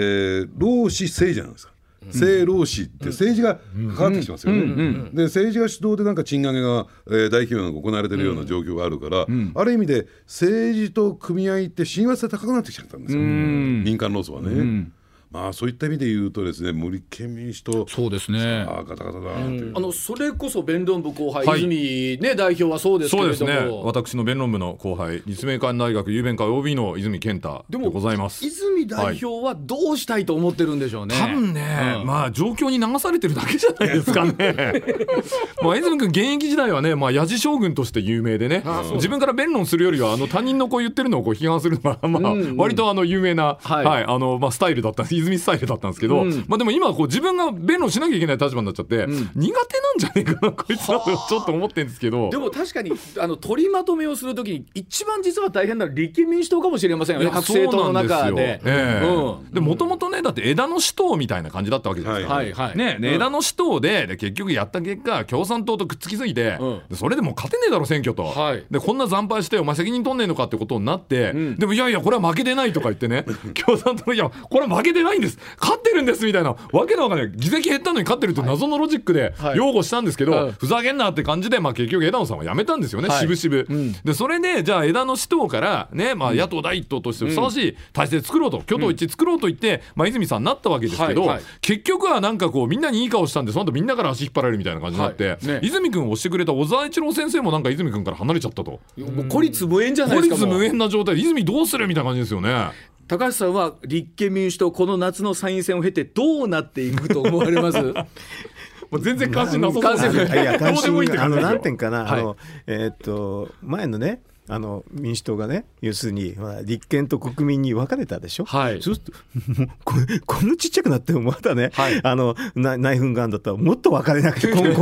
[0.45, 1.74] ー労使政じゃないですか。
[2.07, 3.59] 政労使って政治が
[3.95, 5.11] 関わってきてますよね。
[5.13, 14.87] で政治が主導でなんか賃上げが、えー大企業が行われてるような状況があるから、ある意味で政治と組合って親和性高くなってきちゃったんですよ、民間労組はね。
[15.35, 18.65] まあそういった意味で言うとですね、森県民主党そうですね。
[18.69, 19.73] ああガタガタだう。
[19.75, 21.59] あのそれこそ弁論部後輩、はい。
[21.59, 23.53] 泉、ね、代表はそうですけそうれども。
[23.53, 23.83] ですね。
[23.83, 28.47] 私の弁論部の後輩立命館大学雄弁会 OB の泉健太でございます。
[28.47, 31.17] 泉代表はどうしたいと思ってるんでしょうね。
[31.19, 32.07] 多分ね、うん。
[32.07, 34.33] まあ状況に流されてるだけじゃないですかね。
[35.65, 38.63] まあ泉君現役時代はね、まあヤジ将軍として有名でね、
[38.95, 52.39] 自分から弁論するよりはあの他人のこう言ってるのをこう批判するのがまあ割とあの有名な、ははいい、あのまあスタイルだった泉スタイルだったんですけど、まあでも今はこう自分が弁論しなきゃいけない立場になっちゃって、苦手なんじゃねえかなこいつはとちょっと思ってるんですけどで。
[52.39, 58.61] も確かにあの取りまとめをするときに一番実は大変なのは立憲民主党かもしれませんよね各政党の中で。
[58.65, 62.35] うんでもともとねだって枝野志党みたいな感じだったわけじゃないですか。
[62.35, 73.25] はいはいね、で枝野志党でで結局やった結果共産党とくっつきすぎて、うんでそれでもう勝てねえだろ選挙と、はいでこんな惨敗してお前責任取んねえのかってことになって、でもいやいやこれは負けてないとか言ってね
[73.67, 75.39] 共産党いやこれは負けてないんです。
[75.61, 76.57] 勝ってるんですみたいな。
[76.73, 77.33] わけのわかんない。
[77.35, 79.57] 議席減ったのに勝ってるって謎のロジックではい。
[79.57, 83.37] 擁護したんですけど、うんふざけんなって感じで、まあ、結局枝野さんは辞めたんですよね、はい。
[83.37, 91.43] 渋々、でそれでじゃあ枝野志党からね、まあ、野党第一党としてふさわしい体制作ろうと、挙党一致作ろうと言って、まあ、泉さんになったわけですけど、はいはい。
[91.61, 95.47] 結局はなんかこうみんなにいい顔したんでその後みんなから足引っ張られるみたいな感じになって、はい。
[95.47, 95.61] ね。
[95.63, 98.81] 泉君を推してくれた小沢一郎先生もなんか泉君から離れちゃったと。
[98.97, 100.59] もう孤立無縁じゃない孤ですかもう。
[100.59, 102.71] 立無縁な状態で泉どうするみたいな感じですよね。
[103.19, 107.79] 高橋さんは立憲民主党この夏の参院選を経てどうなっていくと思われます？
[108.91, 110.43] もう全然関心なさそうですない。
[110.43, 118.83] いや関どうでもいいって心あの感じですよ何点かな、はいあのえーっと前のねあの民主党がね要するにほら立憲と国民に分かれたでしょ、はい。
[118.83, 119.13] そうする
[119.57, 119.95] と こ
[120.27, 122.01] こんなちっちゃくなってもまだね、はい。
[122.03, 124.75] あのな内紛がんだったらもっと分かれなくてこう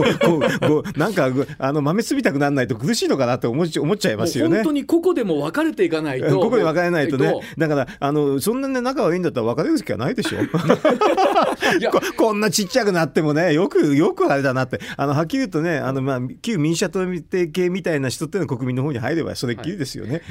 [0.59, 4.57] こうなんかあの豆つびたくならないと苦しいのかなって思っち思っちゃいますよね。
[4.57, 4.73] 本当。
[4.73, 6.41] に個々でも分かれていかないと。
[6.41, 7.33] ここで分かれないとね。
[7.57, 10.39] だからあのそんなね仲悪いんだったら別れるしかないでしょ？
[11.93, 14.81] ここんなちっちゃくなってもねよくよくあれだなって。
[14.97, 17.01] あのはっきり言うとねあの、まあ、旧民主党
[17.53, 20.23] 系みたいな人っていうのは国民の方に入ればそれれっきりですよね。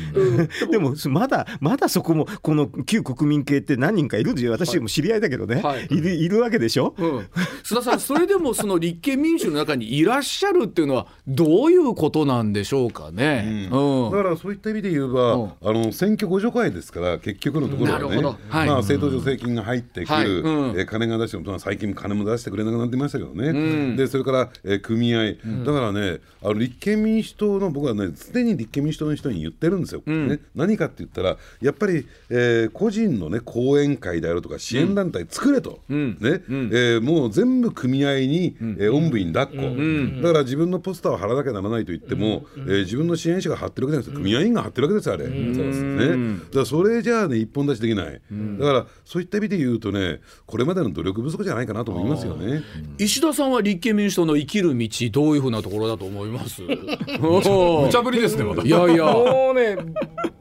[0.69, 4.51] でもまだまだそこもこの旧国民系って何人かいるんですよ。
[4.51, 5.85] 私も知り合いだけどね、はい。
[5.85, 6.93] い、るいるわけでしょ？
[6.97, 7.17] うん、
[7.63, 13.69] 須田さん、それでもその立憲民主の中にいらっしゃるっていうのは、どういうことなんでしょうかね？
[13.71, 14.11] うん。
[14.11, 15.51] だからそういった意味で言えば、うん。
[15.61, 18.05] あの選挙互助会ですから結局のところはね。
[18.49, 18.67] はい。
[18.67, 20.25] まあ、政党助成金が入ってくる、はい。
[20.27, 20.79] うん。
[20.79, 36.17] えー金が出してもまあ最近金も出してくれなくなってましたけどね、でそれから、えー組合、だからねあの立憲民主党の僕はね常に立憲民主党の人に言ってるんですよ、ね、何かって言ったらやっぱり、えー個人のね講演会であるとか支援団体作れと、ね。
[36.21, 48.21] えーもう全部組合に、えーおんぶに抱っこ、だから自分のポスターを貼らなきゃならないと言っても、えー自分の支援者が貼ってるわけじゃないです組合員が貼ってるわけですよあれ、ね、だからそれじゃあね一本出しできない、
[48.59, 52.61] だからそういった意味で言うとねこれまでの努力不足じゃないかなと思いますよね。
[52.97, 56.61] 石田さんは立憲民主党の生きる道、どういうふうなところだと思います？
[57.19, 58.63] 無茶ぶりですねまた。
[58.63, 59.00] いやいや。
[59.05, 59.75] もうね、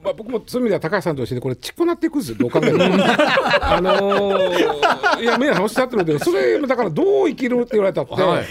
[0.02, 2.82] まあ、僕もそういう意味では高橋さんと一緒でこれちっこなっていくんですよどう考えても。
[3.60, 8.46] あのーいや目がおっしゃってるけどそれだからどう生きるって言われたって、はい。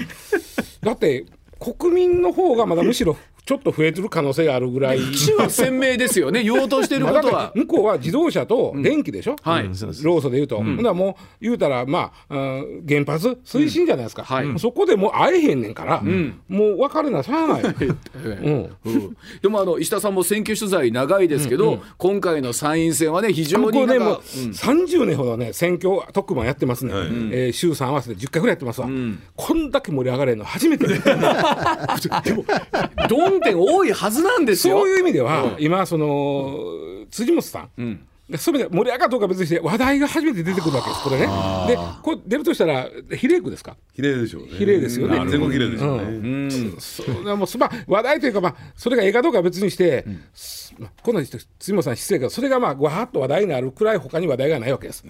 [0.84, 1.26] だって
[1.60, 5.00] 国民の方がまだむしろちょっと増えてる可能性があるぐらい。
[5.14, 6.44] 市は鮮明ですよね。
[6.44, 7.52] 言おうとしていることは。
[7.56, 9.70] 向こうは自動車と電気でしょ、はい。
[10.04, 14.46] 労組で言うと、ほんならもう言うたらまあ、うん原発推進じゃないですか、はい。
[14.46, 16.02] もうそこでもう会えへんねんから、
[16.48, 17.64] もう別れなさらない、
[18.44, 19.18] うん、うん。
[19.42, 26.94] でもあの石田さんも選挙取材長いですけど、今回の参院選はね非常僕になんか、ねもう30年ほどね選挙特番やってますね、
[27.32, 28.88] えー週3合わせて10回ぐらいやってますわ、
[29.36, 30.86] こんだけ盛り上がれるの初めて
[33.40, 34.80] 論点多いはずなんですよ。
[34.80, 38.00] そういう意味では、今その辻元さん、
[38.30, 41.04] でそういう意味で盛り上がるとか別にして話題が初めて出てくるわけです。
[41.04, 41.26] これね。
[41.68, 43.76] でこれ出るとしたら比例区ですか？
[43.94, 44.50] 比例でしょうね。
[44.50, 45.18] 比例ですよね。
[45.28, 46.80] 全国比例でしょうね。
[46.80, 55.04] そうでもそまあ話題というか、まあ、それがええかどうかは別にして、すまあこの人辻元さん失礼けどそれがまあわーっと話題になるくらい他に話題がないわけです。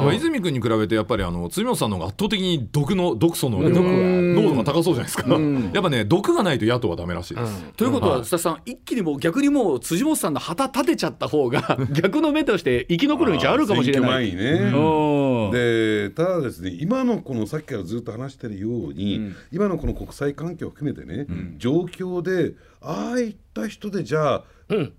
[0.00, 5.28] まあ、泉君に比べてやっぱりあの辻元さんの方が圧倒的に毒の毒素の量が濃度が高そうじゃないですか、
[5.72, 14.30] やっぱね毒がないと野党はダメらしいです、ということは須田さん一気にもう逆にもう辻元さんの旗立てちゃった方が逆の目として生き残る道あるかもしれない。
[14.30, 14.72] 選挙前にね。
[14.74, 15.50] うん。
[15.50, 21.26] でただですね今のこのさっきからずっと話してるように、今のこの国際環境を含めてね、
[21.58, 24.44] 状況でああいった人でじゃあ、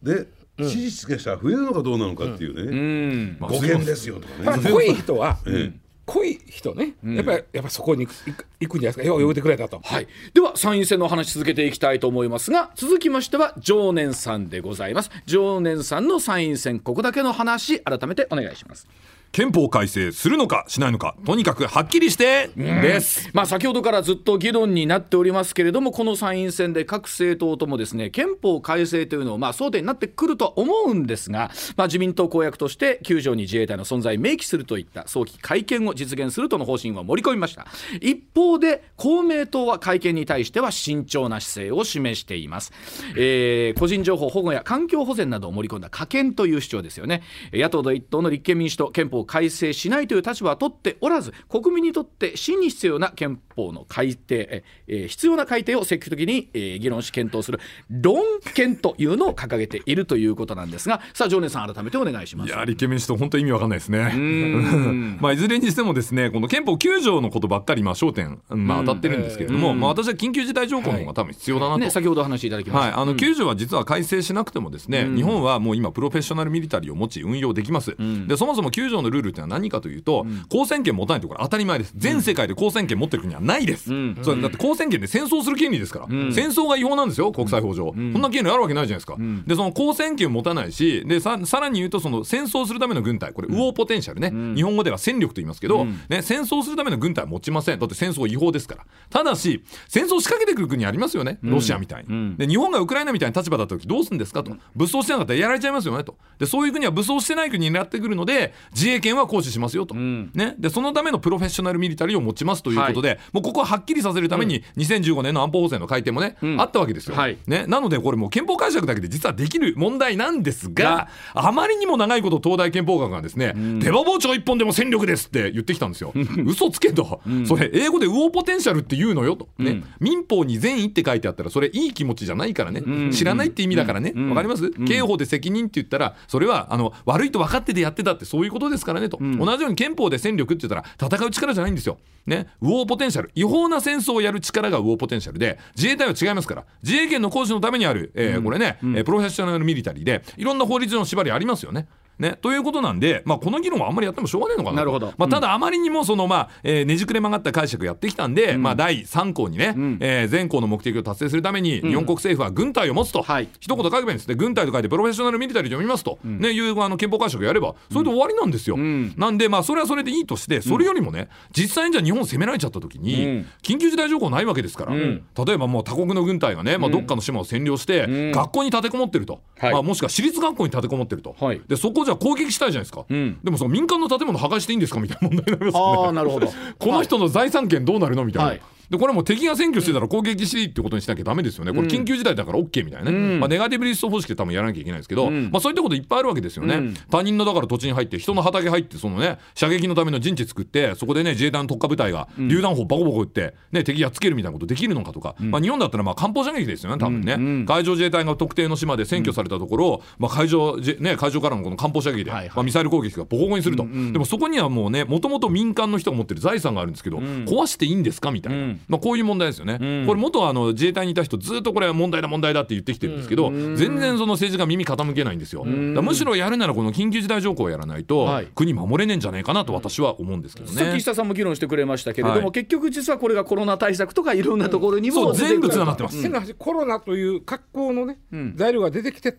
[0.03, 0.27] で
[0.69, 3.37] 支持率が増えるのかどうなのかっていうね、うん。
[3.39, 4.71] ご見ですよとかね。
[4.71, 5.71] 濃い人は、え
[6.05, 9.03] 濃い人ね、やっぱりやっぱそこに行く行くんじゃないですか。
[9.03, 9.79] よう言うてくれたと。
[9.83, 15.11] はい、では参院選のお話続けていきたいと思いますが続きましては常念さんでございます。
[15.25, 18.87] 常念さんの参院選ここだけの話改めてお願いします
[19.31, 37.67] 憲法改正するのかしないのかとにかくはっきりしてです、まあ、先ほどからずっと議論になっておりますけれどもこの参院選で各政党ともですね憲法改正というのをまあ争点になってくるとは思うんですが、まあ、自民党公約として9条に自衛隊の存在を明記するといった早期改憲を実現するとの方針を盛り込みました。
[38.01, 42.71] 一方で公明党は改憲に対しては慎重な姿勢を示しています、
[43.15, 47.23] えー個人情報保護や環境保全などを盛り込んだ可憲という主張ですよね。
[47.51, 58.23] 野党第一党の立憲民主党憲法改正しないという立場は取っておらず国民にとって真に必要な憲法の改定、えー必要な改定を積極的に、えー議論し検討する論
[58.55, 62.47] 憲というのを掲げているということなんですがさあ常念さん改めてお願いします。
[62.47, 64.13] いや立憲民主党本当意味わかんないですね。
[65.19, 71.79] まあいずれにしてもですねこの憲法9条のことばっかりまあ焦点まあ当たってるんですけれども、まあ私は緊急事態条項の方が多分必要だなと。
[71.79, 77.95] ね、先ほどお話しいただきました、はい、あの9条は実は改正しなくてもですね、日本はもう今プロフェッショナルミリタリーを持ち運用できます、
[78.27, 81.93] でそもそも9条のルールっていうのは何かというと、公選権持たないとこれ当たり前です。
[81.95, 93.33] 全世界で公選権持ってる国はないです、それだって公選権で戦争する権利ですから、戦争が違法なんですよ国際法上、こんな権利あるわけないじゃないですか、でその公選権を持たないしでささらに言うとその戦争するための軍隊。
[93.33, 97.79] これウォーポテンシャルね、日本語では戦力と言いますけど、ね、戦争するための軍隊は持ちません。
[97.79, 98.85] だって戦争違法ですから。
[99.09, 101.39] ただし戦争を仕掛けてくる国ありますよね。
[101.41, 104.55] ロシアみたいに、で日本がウクライナみたいな立場だった時どうするんですかと。
[104.75, 106.17] 武装してなかったらやられちゃいますよねと。
[106.39, 117.37] でそういう国は武装してない国になってくるので自衛権は行使しますよと、ね、でそのためのプロフェッショナルミリタリーを持ちますということで、もうここははっきりさせるために2015年の安保法制の改定もね、あったわけですよ、はい。
[117.47, 126.13] ね、なのでこれもう憲法解釈だけで実はできる問題なんですがあまりにも長いこと東大憲法学がですね、出刃包丁一本でも戦力ですって言ってきたんですよ。
[126.45, 129.35] 嘘つけと、それ英語でウォーポテンシャルって言うのよ。
[129.35, 129.83] と、ね。
[129.99, 134.13] 民法に善意って書いてあったらそれいい気持ちじゃないからね、知らないって意味だからね。
[134.29, 134.71] わ、かります？
[134.71, 141.99] 刑法で責任って言ったらそれはあの悪いと分かっててやってたってそういうことですですからねと、同じように憲法で戦力って言ったら戦う力じゃないんですよ。
[142.25, 143.31] ね、ウォーポテンシャル。
[143.35, 146.65] 違法な戦争をやる力がウォーポテンシャルで自衛隊は違いますから。
[146.83, 151.87] 自衛権の行使のためにある、えーこれね、えープロフェッショナルミリタリーでいろんな法律の縛りありますよね。
[152.19, 154.75] ね、ということなんで、まあ、この議論はあんまりやってもしょうがないのかなと。
[154.77, 155.13] なるほど。
[155.17, 163.49] まあ、ただあまりにもその、まあえーねじくれ曲がった解釈やってきたんで、まあ、第3項にね、えー全項の目的を達成するために、日本国政府は軍隊を持つと、はい。
[163.59, 164.27] 一言書けばいいんです。
[164.27, 181.61] ね軍隊と書いてプロフェッショナルミリタリーと読みますと、ね、いうあの憲法解釈やればそれで終わりなんですよ、なんで、まあ、それはそれでいいとしてそれよりもね実際にじゃあ日本攻められちゃった時に、緊急事態条項ないわけですから、例えばもう他国の軍隊がね、まあ、どっかの島を占領して、学校に立てこもってると、はいまあ、もしくは私立学校に立てこもってると、はい。
[181.67, 186.03] でそこをじゃあ攻撃したいじゃないですか、んでもその民間の建物破壊していいんですかみたいな問題になりますよね。
[186.05, 186.47] ああなるほど
[186.79, 188.49] この人の財産権どうなるのみたいな。
[188.49, 188.61] はい
[188.91, 191.71] でこれはもう敵が占拠してたら攻撃していいってことにしなきゃダメですよね。
[191.71, 193.37] これ緊急事態だから OK みたいなね。
[193.39, 196.93] まあ、ネガティブリスト方式で多分やらなきゃいけないんですけど、まあ、そういったこといっぱいあるわけですよね。
[197.09, 212.49] 他人のだから土地に入って人の畑入ってそのね射撃のための陣地作ってそこでね自衛隊の特化部隊が榴弾砲バコバコ撃って、ね、敵やっつけるみたいなことできるのかとか、まあ、日本だったらまあ艦砲射撃ですよね多分ね、海上自衛隊が特定の島で占拠されたところを、まあ、海上じね、海上からのこの艦砲射撃で、はいはい。
[212.55, 228.47] まあ、ミサイル攻撃がボコボコにすると、でもそこにはもうねもともと民間の人が持ってる財産があるんですけど、壊していいんですかみたいな、まあ、こういう問題ですよね、これ元あの自衛隊にいた人ずっとこれは問題だ問題だって言ってきてるんですけど、全然その政治が耳傾けないんですよ、だからむしろやるならこの緊急事態条項をやらないと、はい。
[228.55, 230.75] 国守れねえんじゃないかなと私は思うんですけどね。
[230.75, 231.05] さっき石。
[231.05, 232.51] 田さんも議論してくれましたけれども、はい。
[232.51, 238.19] 結局実はこれがコロナ対策とかいろんなところにもそう全部つながっってます、コロナという格好のね、
[238.55, 239.37] 材料が出てきて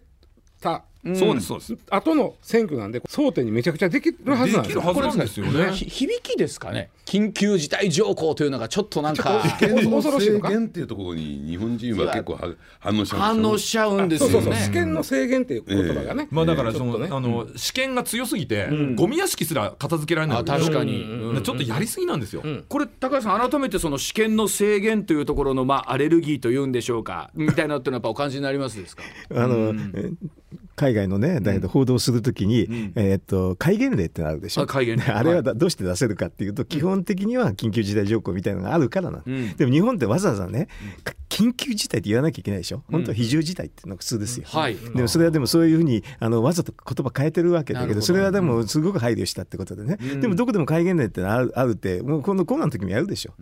[0.60, 1.76] たそうですそうです。
[1.90, 4.80] 後の選挙なんで争点にめちゃくちゃできるはずなんですよ。
[4.80, 5.72] できるはずなんですよね。
[5.72, 6.90] ひ響きですかね。
[7.04, 10.48] 緊急事態条項というのがちょっとなんか恐ろしいのか？
[10.48, 14.52] 制限っていうところに日本人は結構は反応しちゃうん反応ですしちゃうんですそうそうそう。
[14.52, 20.44] よね試験の制限っていう言葉がね、まあだからその、あの試験が強すぎて、ゴミ屋敷すら片付けられない。
[20.44, 21.02] 確かに。
[21.02, 21.42] うん。
[21.42, 29.02] ちょっとやりすぎなんですよ、これ高橋さん改めてその試験の制限というところのまあアレルギーというんでしょうかみたいなのってのはやっぱお感じになりますですか？
[29.34, 30.12] あの、え
[30.76, 34.62] 海外のね、だけど報道するときに、えーっと、戒厳令ってのあるでしょ？
[34.62, 35.04] あ戒厳令。
[35.12, 39.22] あれはだどうして出せるかっていうと、基本的には緊急事態条項みたいなのがあるからな。
[39.26, 40.68] の、でも日本ってわざわざね、
[41.32, 42.82] 緊急事態って言わなきゃいけないでしょ？
[42.90, 44.44] 本当は非常事態っていうのが普通ですよ。
[44.46, 44.76] はい。
[44.76, 53.32] でもそれはでもそういうふうにあのわざと言葉変えてるわけだけどそれはでもすごく配慮したってことでね、でもどこでも戒厳令ってのあるあるってもうこのコロナの時もやるでしょ、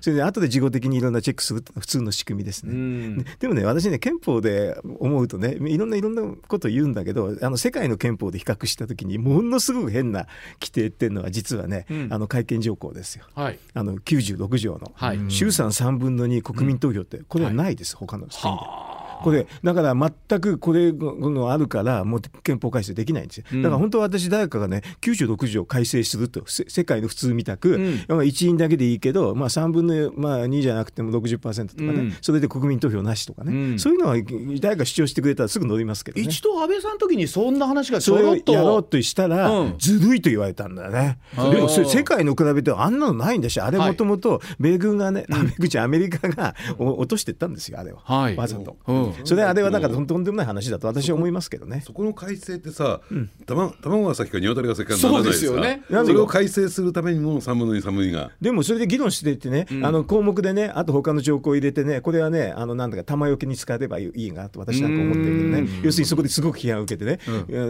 [0.00, 10.26] それで後で事後的にいろんなチェックするって普通の仕組みですね、ででもね私ね憲法で思うとねいろんないろんなこと言うんだけどあの世界の憲法で比較した時にものすごく変な
[10.60, 13.24] 規定っていうのは実はね、あの改憲条項ですよ。
[13.34, 13.58] はい。
[13.74, 15.18] あの96条の、はい。
[15.28, 18.99] 衆参3分の2国民投票ってこれはないです、他の国で。
[19.22, 23.44] これだから全くこれのあるからもう憲法改正できないんですよ。
[23.62, 34.16] だから本当は私誰かがね96条改正するとせ世界の普通みたく、まあ一員だけでいいけど、まあ、3分の、まあ、2じゃなくても60%とかね、それで国民投票なしとかね、そういうのは
[34.60, 36.22] 誰か主張してくれたらすぐ乗りますけどね。
[36.22, 38.52] 一度安倍さんの時にそんな話がちょろっと。
[38.52, 39.74] やろうとしたら、うん。
[39.78, 41.18] ずるいと言われたんだよね。
[41.36, 48.00] でも世界の比べてあんなのないんだし、あれもともと米軍がね、アメリカアメリカがお落としてったんですよ、あれは。
[48.04, 48.36] はい。
[48.36, 48.76] わざと。
[48.86, 51.82] うんそれあれはだからとんでもない話だと私は思いますけどね。
[51.86, 53.00] そこの改正ってさ、
[53.46, 55.52] たま卵が先か鶏が先かにならないですか？
[55.52, 56.04] そうですよね。
[56.06, 58.30] それを改正するためにも3分の2、3分の2が。
[58.40, 67.18] でもそれで議論していってね、あの項目でね、あと他の条項を入れてね、これはね、あのなんだか玉よけに使えばいいなと私なんか思ってるけどね、要するにそこですごく批判を受けてね、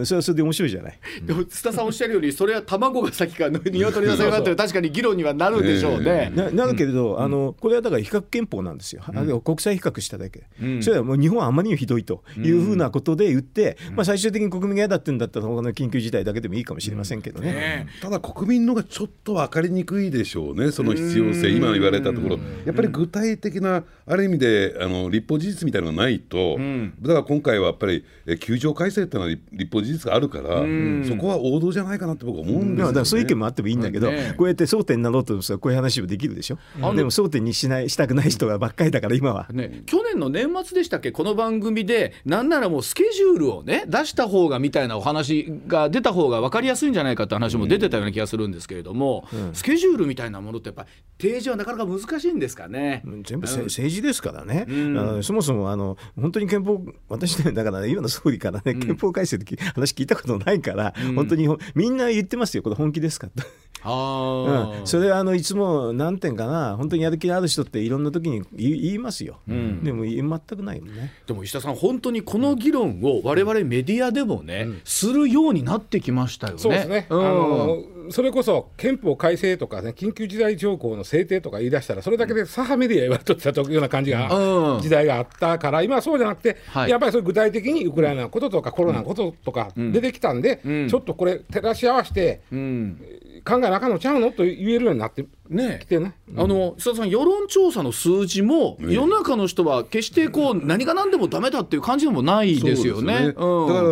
[0.05, 0.99] それはそれで面白いじゃない。
[1.23, 6.31] でも津田さんおっしゃるようにそれは卵が先か 鶏が先かって確かに議論にはなるでしょうね。
[6.35, 10.43] ななるけれど、あのこれはだから比較憲法なんですよ、あの国際比較しただけ、
[10.81, 17.87] それはもう日本はあまりにもひどいというふうなことで言って、まあ、最終的に国民が嫌だって言うんだったら、他の緊急事態だけでもいいかもしれませんけどね。
[18.01, 26.57] ただ国民のがちょっと分かりにくいでしょうね、その必要性、今言われたところ、やっぱり具体的な、ある意味であの立法事実みたいなのがないと、
[27.01, 30.63] だから今回はやっぱり、え球場改正っていうのは立立法事実があるから、
[31.07, 32.83] そこは王道じゃないかなって僕は思うんですよ、ね。
[32.83, 36.57] まあだからそういう意見もあってもいいんだけど、ねこうやって争点になろうとしたらこういう話もできるでしょ、
[36.95, 39.47] でも争点にしないしたくない人がばっかりだから今は。
[39.51, 41.11] ね、去年の年末でしたっけ？
[41.21, 53.03] この番組でなんならもうスケジュールをね出した方がみたいなお話が出た方が分かりやすいんじゃないかって話も出てたような気がするんですけれども、スケジュールみたいなものってやっぱり提示はなかなか難しいんですかね。
[53.23, 63.43] 全部せ、政治ですからね、あのそもそもあの本当に憲法、私ね、だから、ね、今の総理からね、憲法改正って話聞いたことないから、本当にみんな言ってますよ、これ本気ですかと。
[63.83, 71.10] あうん、それはあのいつも何点かな、本当にやる気のある人っていろんな時に言いますよ、でも全くないよね。
[71.27, 76.59] でも石田さん本当にこの議論を我々メディアでもね、するようになってきましたよね。
[76.59, 77.19] そうですね、うん。
[77.19, 84.81] あのそれこそ憲法改正とかね緊急事態条項の制定とか言い出したらそれだけで左派メディア言われとったような感じが、うん。
[84.81, 86.89] 時代があったから今はそうじゃなくて、はい。
[86.89, 93.01] やっぱりそれ具体的にウクライナのこととかコロナのこととか出てきたんで、ちょっとこれ照らし合わせてうん。
[93.43, 95.79] 考えなあかんのちゃうのと言えるようになってね。
[95.81, 96.15] きてね。
[96.37, 103.33] あの石田さん世論調査の数字も世の中の人は決してこう何が何でもダメだっていう感じでもないですよね。
[103.37, 103.67] そうん。
[103.67, 103.87] だから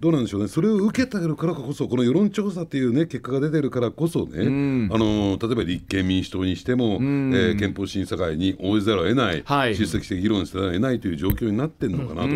[0.00, 0.48] どうなんでしょうね。
[0.48, 9.76] それを受けてあるからこそこの世論調査っていうね結果が出てるからこそね、あの例えば立憲民主党にしても、えー憲法審査会に応じざるを得ない、はい。
[9.76, 12.28] 出席して議論せざるを得ないという状況になってるのかなと、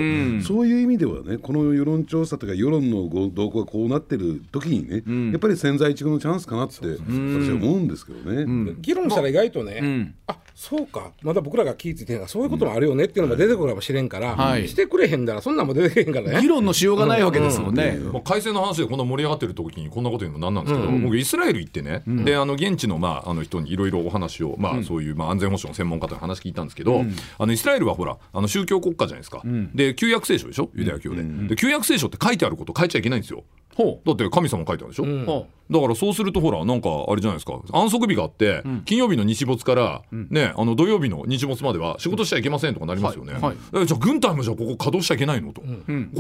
[0.47, 8.58] そういう意味ではねこの世論調査とか世論のご動向がこうなってる時にね、やっぱり千載一遇のチャンスかなって私は思うんですけどね。
[8.81, 14.67] 議論したら意外とね、あそうか、まだ僕らが聞いててそういうこともあるよねっていうのも出てくるかもしれんから、はい。
[14.67, 16.33] してくれへんだら、そんなんも出てけへんから。
[16.33, 16.41] ね。
[16.43, 17.97] 議論のしようがないわけですもんね。
[18.13, 27.05] まあ、改正の話でこんな盛り上がってる時にこんなこと言うのもなんなんですけど、僕イスラエル行ってね、であの現地の,、まあ、あの人にいろいろお話を、まあそういう、まあ、安全保障の専門家と話聞いたんですけど、
[27.39, 29.43] あのイスラエルはほらあの宗教国家じゃないですか、
[29.77, 30.71] で旧約聖書でしょ？
[30.75, 33.45] ユダヤ教で,、で旧約聖書って書いてあること書いちゃいけないんですよ。
[33.77, 37.61] ほだって神様書いてあるでしょ、ほだからそうするとほらなんかあれじゃないですか。
[37.73, 43.57] 安息日があって、金曜日の日没から、ねあの土曜日の日没までは仕事しちゃいけませんとかなりますよね、はいはい。
[43.83, 45.67] えじゃあ軍隊もじゃあここ稼働しちゃいけないのと、こ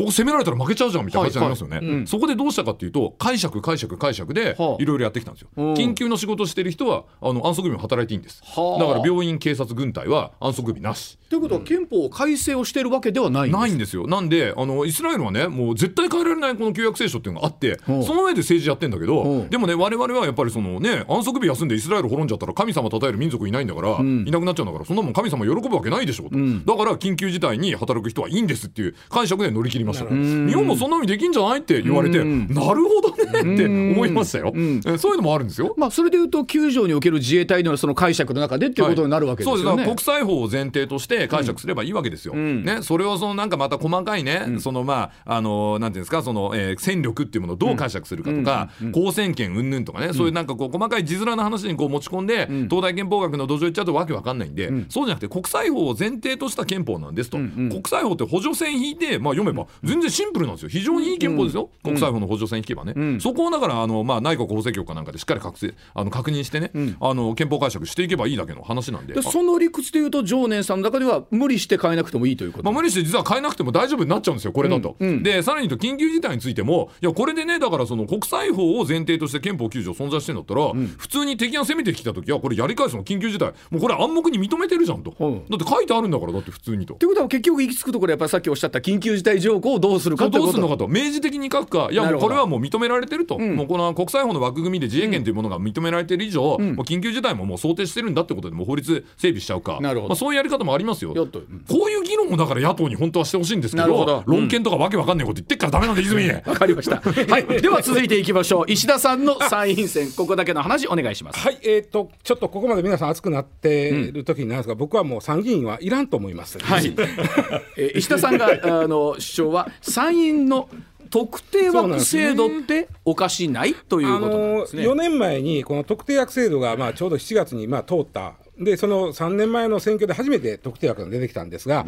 [0.06, 4.82] こ攻められたら負けちゃうじゃんみたいな感じになりますよね、そこでどうしたかっていうと解釈解釈解釈ではあ。
[4.82, 5.74] いろいろやってきたんですよ、うん。
[5.74, 8.82] 緊急の仕事をしてる人はあの安息日も働いていいんです、はあ。
[8.82, 11.18] だから病院警察軍隊は安息日なし。
[11.28, 14.06] ということは憲法改正をしているわけではないんですないんですよ。
[14.06, 30.06] なんであのイスラエルはねもう絶対変えられないこの旧約聖書っていうのがあってほうその上で政治やってんだけほどうでもね我々はやっぱりそのね安息日休んでイスラエル滅んじゃったら神様称える民族いないんだから、いなくなっちゃうんだからそんなもん神様喜ぶわけないでしょと、だから緊急事態に働く人はいいんですっていう解釈で乗り切りました。
[30.06, 34.52] 日本もそんな風にできんじゃないって言われてなるほどねって思いましたよ。
[34.54, 35.74] えそういうのもあるんですよ。
[35.76, 39.64] まあ、それでいうと9条における自衛隊のその解釈の中でっていうことになるわけですよね。
[39.64, 39.88] はいそうです。
[39.88, 42.34] 国際法を前提として解釈すればいいわけですよ。
[42.34, 60.68] ね、それをそのなんかまた細かいね、そのまああのなんていうんですかその、えー戦力っていうものをどう解釈するかとか、公選権云々とかね、そういうなんかこう細かい字面の話にこう持ち込んで、東大憲法学の土壌行っちゃうとわけわかんないんで、そうじゃなくて国際法を前提とした憲法なんですと、国際法って補助線引いてまあ読めば全然シンプルなんですよ。
[60.68, 61.70] 非常にいい憲法ですよ。
[61.82, 69.14] 国際法の補助線引けばね、そこをだからあのまあ内閣法制局かなんかでしっかり確定あの確認してね、あの憲法解釈していけばいいだけの話なんで。
[69.14, 74.96] でその理屈でいうと常念さんの中では無理して変えなくてもいいということ、まあ、無理して実は変えなくても大丈夫になっちゃうんですよ、これだと。
[74.98, 85.14] で、さらに言うと、緊急事態についても、いや、これでね、だからその国際法を前提として憲法9条存在してんだったら、普通に敵が攻めてきたときは、これやり返すの緊急事態、もうこれ暗黙に認めてるじゃんと。
[85.18, 85.44] うん。
[85.49, 86.94] だって書いてあるんだから、だって普通にと。
[86.94, 90.88] ということは結局行き着くところやっぱりさっきおっしゃった緊急事態条項をどうするかどうするのかと。
[90.88, 99.78] 明示的に書くかいやもうこれはもう認められてると、もうこの国際法の枠組みで自衛権というものが認められてる以上、もう緊急事態ももう想定してるんだってことでもう法律整備しちゃうか。
[99.80, 100.09] なるほど。
[100.11, 101.12] まあ、そういうやり方もありますよ。
[101.14, 101.40] やっと。
[101.68, 107.01] こういう議論をだから野党に本当はしてほしいんですけど論憲とかわけわかんないこと言ってっからダメなんで泉 わかりました。
[107.01, 108.64] はい、では続いていきましょう。
[108.68, 111.38] 石田さんの参院選、ここだけの話お願いします。
[111.38, 116.59] はい、えー、とちょっとここまで皆さん熱くなっている時になんですが、僕はもう参議院はいらんと思います。
[116.59, 116.95] はい。
[117.76, 120.68] えー石田さんがあの主張は参院の
[121.11, 124.82] 特定枠制度っておかしないというあことなですね。
[124.82, 128.34] 4年前にこの特定枠制度がまあちょうど7月にまあ通った。
[128.61, 131.86] でその3年前の選挙で初めて特定枠が出てきたんですが、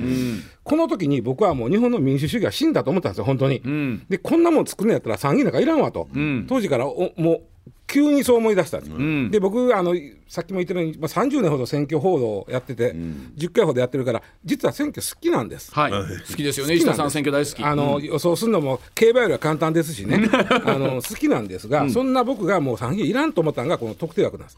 [0.63, 3.61] この時に僕はもう日本の民主主義は死んだと思ったんですよ、本当に。
[4.09, 6.09] で、こんなもん作るんやったら参議院なんかいらんわと、
[6.47, 7.43] 当時からおもう
[7.91, 9.95] 急にそう思い出したんです、で僕あの、
[10.29, 12.95] さっきも言ったように、まあ、30年ほど選挙報道をやってて、
[13.37, 15.73] 10回ほどやってるから、実は選挙好きなんです。
[15.75, 16.75] はい、好きですよね。
[16.75, 17.63] 石田さん選挙大好き。
[17.65, 20.29] あの、予想するのも競馬よりは簡単ですしね。
[20.65, 24.57] あの好きなんですが、そんな僕がもう参議院いらんと思ったのがこの特定枠なんです、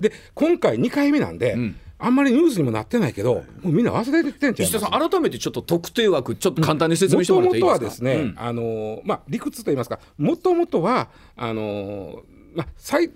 [0.00, 1.56] で今回2回目なんで、
[1.98, 8.06] あんまりニュースにもなってないけどもうみんな忘れてきてんちゃいます石田さん改めてちょっと特定枠ちょっと簡単に説明してもらもとっていいですか？
[8.08, 12.22] もとはですね、あのまあ、理屈といいますか、もともとはあの、
[12.54, 13.10] まあ、最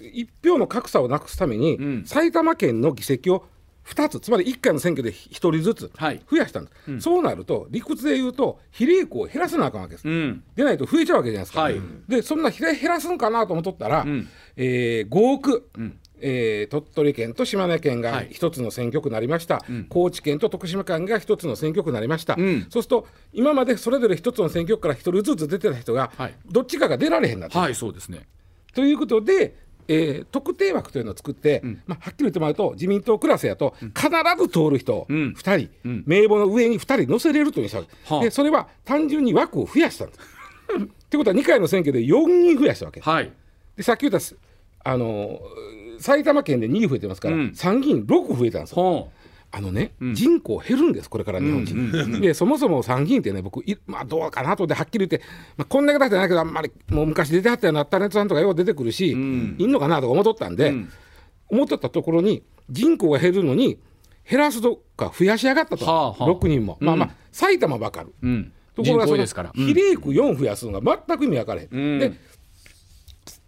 [0.00, 3.46] 一票の格差をなくすために、埼玉県の議席を
[3.86, 6.20] 2つ、つまり1回の選挙で1人ずつはい。
[6.30, 10.42] 増やしたんです、そうなると、理屈で言うと、比例区を減らさなあかんわけです、ん。
[10.54, 11.62] でないと増えちゃうわけじゃないですか。
[11.62, 11.80] はい。
[12.08, 14.06] で、そんな比例減らすんかなと思っとったら、
[14.56, 15.68] えー5億。
[16.22, 18.28] えー鳥取県と島根県がはい。
[18.30, 22.66] 一つの選挙区になりました、高知県と徳島県が一つの選挙区になりました、ん。
[22.68, 26.34] そうすると今までそれぞれ一つの選挙区から一人ずつ出てた人が、はい。
[26.50, 28.26] どっちかが出られへんなって、はい、そうですね。
[28.74, 29.56] ということで、
[29.88, 33.92] えー特定枠というのを作って、まあ、はっきり言ってもらうと自民党クラスやと必
[34.38, 35.34] ず通る人ん。
[35.36, 38.22] 2人、名簿の上に2人乗せれるというしたわけ、はあ。
[38.24, 40.20] でそれは単純に枠を増やしたんです。
[40.20, 43.00] ってことは2回の選挙で4人増やしたわけ。
[43.00, 43.32] はい。
[43.76, 44.36] でさっき言ったす
[44.84, 47.54] あのー埼玉県で2増えてますから、うん。
[47.54, 48.76] 参議院6増えたんですよ。
[48.76, 49.19] ほあ
[49.60, 52.20] のね、人口減るんです、これから日本人。
[52.20, 55.20] で、そもそも参議院ってね、僕、いまあ、どうかなとではっきり言って、
[55.56, 60.74] まあ、こんだけだってないけど、あんまりもう昔出てはったようなタレントさんとかよう出てくるし、いんのかなとか思っとったんで、
[61.48, 63.78] 思っとったところに、人口が減るのに、
[64.28, 66.26] 減らすとか増やし上がったと、はあはあ。
[66.28, 66.78] 6人も。
[66.80, 68.14] まあまあ、埼玉ばかる。
[68.22, 68.52] ううん。
[68.74, 69.16] ところがそ
[69.54, 71.98] 比例区4増やすのが全く意味分からへん。
[71.98, 72.12] で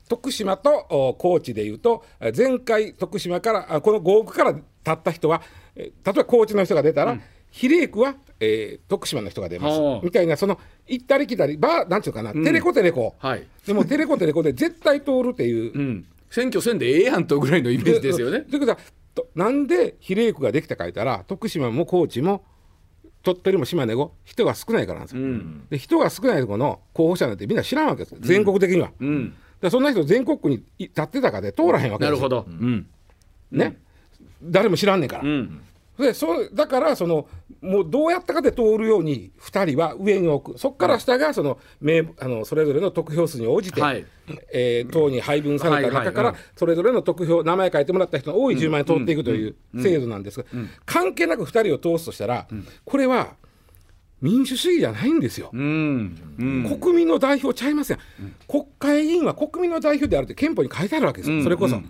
[0.09, 7.19] 徳島とお高知でいうとえ前回徳島からあこの5区から立った人はえ例えば高知の人が出たら、
[7.51, 9.81] 比例区は、えー徳島の人が出ます。
[9.81, 10.01] はあ。
[10.03, 13.47] みたいなその行ったり来たりばなんていうかな、テレコテレコ、はい。
[13.67, 15.73] でもテレコテレコで絶対通るっていう。
[15.73, 16.07] うん。
[16.31, 18.41] 選挙せんでええやんとぐらいのイメージですよね。
[18.41, 18.79] ということは
[19.15, 22.43] となんで比例区ができたか言ったら徳島も高知も
[23.23, 25.23] 鳥取も島根も人が少ないからなんですよ。
[25.71, 28.93] で人が少ないところの候補者なんてみんな知らんわけです全国的には。
[28.99, 29.35] うん。
[29.61, 32.11] でそんな人全国区に立ってたかで通らへんわけですよ。
[32.11, 32.47] なるほど。
[32.49, 32.87] うん。
[33.53, 33.79] ね、
[34.43, 35.23] 誰も知らんねんから。
[35.25, 35.61] うん。
[35.99, 37.29] でそうだからその
[37.61, 40.59] もうどうやったかで通るように2人は上に置く。
[40.59, 44.05] そこから下がその名あのそれぞれの得票数に応じて、はい。
[44.53, 50.47] えー党に配分された中からそれぞれの得票名前書いてもらった人の多い順番に通っていくという制度なんですが、
[50.87, 52.47] 関係なく2人を通すとしたら、
[52.85, 53.35] これは
[54.21, 55.51] 民主主義じゃないんですよ。
[55.53, 56.17] うん。
[56.39, 56.79] うん。
[56.81, 57.99] 国民の代表ちゃいません、
[58.49, 61.75] 国会議員は国民の代表であるって憲法に書いてあるわけですよ、それこそ。
[61.77, 61.83] そ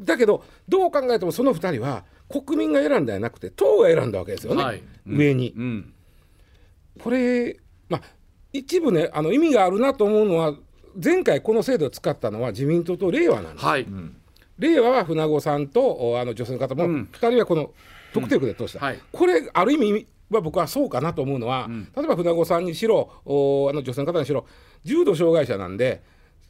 [0.00, 4.82] だけど、どう考えてもその2人は国民が選んだんじゃなくて、党が選んだわけですよね、はい。
[5.06, 5.52] 上に。
[5.56, 5.94] うん。
[7.00, 7.58] これ、
[7.88, 8.02] まあ、
[8.52, 10.54] 一部ね、あの意味があるなと思うのは、
[11.02, 13.64] 前回この制度を使ったのは自民党と令和なんです。
[13.64, 13.86] はい。
[14.58, 17.72] 令和は船子さんとおあの女性の方も、2人はこの
[18.12, 18.98] 特定区で通した、はい。
[19.10, 24.46] これ、ある意味は僕はそうかなと思うのは、例えば船子さんにしろ、おあの女性の方にしろ、
[24.84, 26.02] 重度障害者なんで、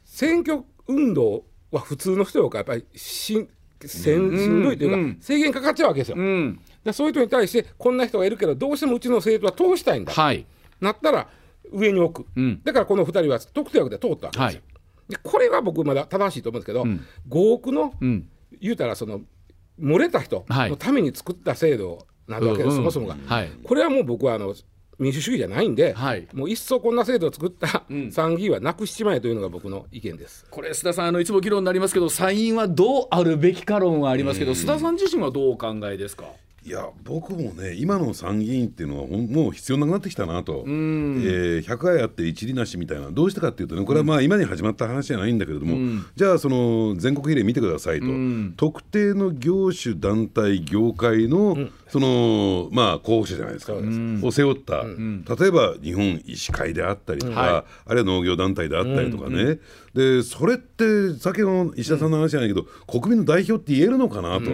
[0.05, 1.45] 選挙運動
[1.77, 3.47] は普通の人よりかやっぱりしん
[3.87, 5.17] せんしんどいというか、うん。
[5.19, 6.17] 制限かかっちゃうわけですよ。
[6.17, 6.59] うん。
[6.83, 10.45] でそういう人に対して、こんな人がいるけど、どうしてもうちの政党は通したいんだ、はい。
[10.79, 11.27] なったら
[11.71, 12.61] 上に置く、うん。
[12.63, 14.61] だからこの2人は特定枠で通ったわけですよ。
[15.09, 16.83] でこれは僕まだ正しいと思うんですけど、
[17.29, 18.29] 5億のうん。
[18.61, 19.21] 言うたらその
[19.81, 20.69] 漏れた人はい。
[20.69, 22.75] のために作った制度なわけです、うん。
[22.75, 23.17] そもそもが。
[23.25, 23.51] はい。
[23.63, 24.55] これはもう僕はあの
[24.99, 26.27] 民主主義じゃないんで、はい。
[26.33, 28.11] もういっそこんな制度を作ったん。
[28.11, 30.45] 参議院はなくしちまえというのが僕の意見です。
[30.49, 36.25] これ須田さんあのいつも議論になりますけど参院はどうあるべきか論はありますけど須田さん自身はどうお考えですか？
[36.65, 48.05] いや僕もね今の参議院っていうのはもう必要なくなってきたなと、えー100回あって一理なしみたいなどうしてかっていうとねこれはまあ今に始まった話じゃないんだけれども、じゃあその全国比例見てくださいと、
[48.55, 51.57] 特定の業種団体業界の、
[51.89, 53.73] そのまあ候補者じゃないですか、
[54.25, 59.59] を背負った、例えば日本医師会であったりとか、はあるいは農業団体であったりとかね、
[59.93, 64.49] でそれって先の石田さんの話じゃないけど、国民の代表って言えるのかなと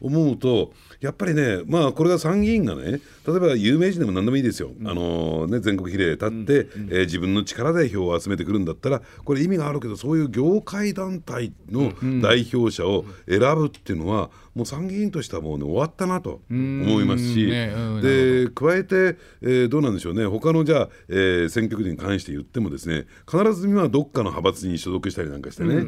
[0.00, 6.54] 思うとやっぱりねまあこれが参議院がね例えば有名人でも何でもいいですよ、あのね、全国比例立って、
[6.90, 11.92] えー自分の力で票を集めてくるんだったらこれ意味があるけどそういう業界団体の
[12.22, 20.26] 代表者を選ぶっていうのはもう参議院としてはもう、ね、終わったなと思いますし、ねうんで加えて、えーどうなんでしょうね。
[20.26, 25.86] 他のじゃあ、えー選挙区に関して言ってもですね必ず今どっかの派閥に所属したりなんかしてね、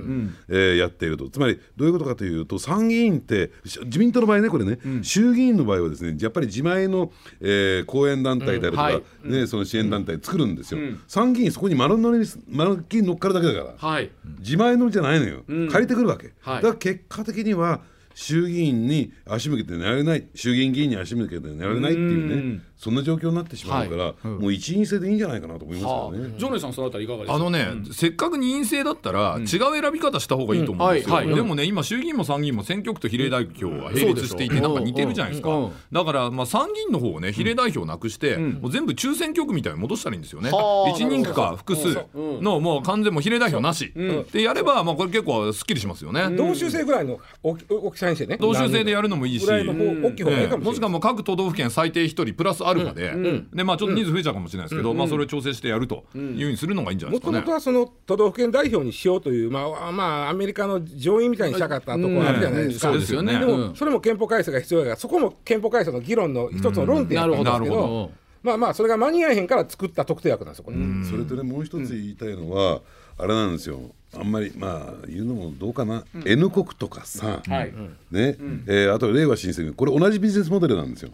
[0.48, 1.28] えーやっていると。
[1.28, 9.02] つまりどういうことかというと参議院ってし自民党の場合ねこれね、衆議院の場合はですねやっぱり自前の、えー後援団体であるとか、はい。
[9.24, 13.88] ね、その支援団体作るんですよ、参議院そこに丸乗りに丸っきり乗っかるだけだから。
[13.88, 14.10] はい。
[14.38, 16.62] 自前のじゃないのよ、借りてくるわけ、はい。
[16.62, 17.80] だから結果的には
[18.14, 22.60] 衆議院に足向けて寝られない衆議院議員に足向けて寝られないっていうね。
[22.84, 26.16] そんな状況になってしまうから、もう一員制でいいんじゃないかなと思いますはあ。
[26.16, 26.34] よね。
[26.36, 27.34] ジョネさんそのあたりいかがですか？
[27.34, 29.46] あのね、せっかく任意制だったら、違う
[29.80, 31.20] 選び方した方がいいと思うんですよ、うん。
[31.20, 31.26] はい。
[31.26, 31.34] はい。
[31.34, 35.64] でもね今衆議院も参議院も選挙区と比例代表は並列していて、なんか似てるじゃないですか、うん。
[35.64, 35.72] うん。
[35.90, 40.90] だからまあ参議院の方をね比例代表なくして、もう全部抽選局みたいに戻したらいいんですよね、はあ。
[40.90, 43.92] 一人区か複数のもう完全もう比例代表なし、
[44.32, 48.36] でやればまあこれ結構すっきりしますよね、同州制ぐらいの大き大きさにしてね。
[48.38, 49.78] 同州制でやるのもいいし、ぐらいの方
[50.08, 50.64] 大きい方がいいええかもしれない。
[50.64, 57.38] もしくはもう各都道府県最低1人プラスアルファで、でまあちょっと人数増えちゃうかもしれないですけど、まあそれを調整してやるというようにするのがいいんじゃないですかね。
[57.38, 57.54] もともと。
[57.54, 62.90] はその都道府県代表にしようという、まあ、まあ、アメリカの上院みたいにしたかったところあるじゃないですか。
[62.90, 63.38] うんそうですよね。
[63.38, 63.68] でうん。
[63.68, 68.10] も、それも憲法改正が必要だから、そこも憲法改正の議論の一つの論点だったんですけなるほど、
[68.42, 70.76] まあまあ、それが間に合えへんから作った特定枠なんですよ、これ。
[71.08, 72.82] それとねもう一つ言いたいのは、
[73.16, 73.80] あれなんですよ
[74.16, 77.72] あんまりまあ言うのもどうかな、N 国とかさ、はい。
[78.10, 78.36] ね。
[78.66, 79.76] えーあと令和新選組。
[79.76, 81.10] これ同じビジネスモデルなんですよ、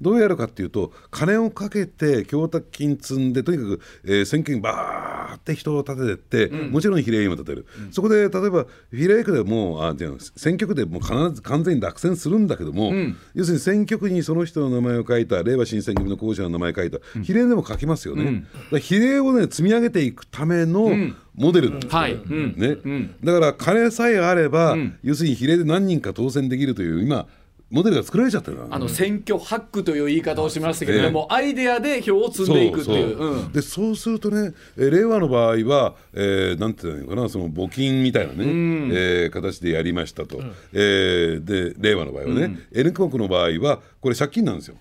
[0.00, 12.92] どうやるかっていうと金をかけて供託金積んでとにかく、えー選挙にバーって人を立ててって、もちろん比例員も立てる、そこで例えば比例区でもうあじゃあ選挙区でもう必ず完全に落選するんだけども、
[13.34, 18.44] 要するに選挙区にその人の名前を書いた令和新選組の候補者の名前を書いた、比例でも書きますよね、
[18.80, 20.90] 比例をね積み上げていくための
[21.34, 22.14] モデルなんですよ、はい。
[22.14, 22.22] うん
[22.56, 22.76] ね。
[23.22, 27.26] だから金さえあれば、要するに比例で何人か当選できるという今
[27.70, 33.08] モデルが作られちゃってるからあの選挙ハックという言い方をしましたけれども、アイデアで票を積んでいくっていう。
[33.10, 33.28] そうそう。
[33.28, 33.52] うん。
[33.52, 40.40] でそうするとね、えー令和の場合は、えーなんていうのかなその募金みたいなね、えー形でやりましたと、
[40.72, 44.76] えーで令和の場合はね、N 国の場合はこれ借金なんですよ、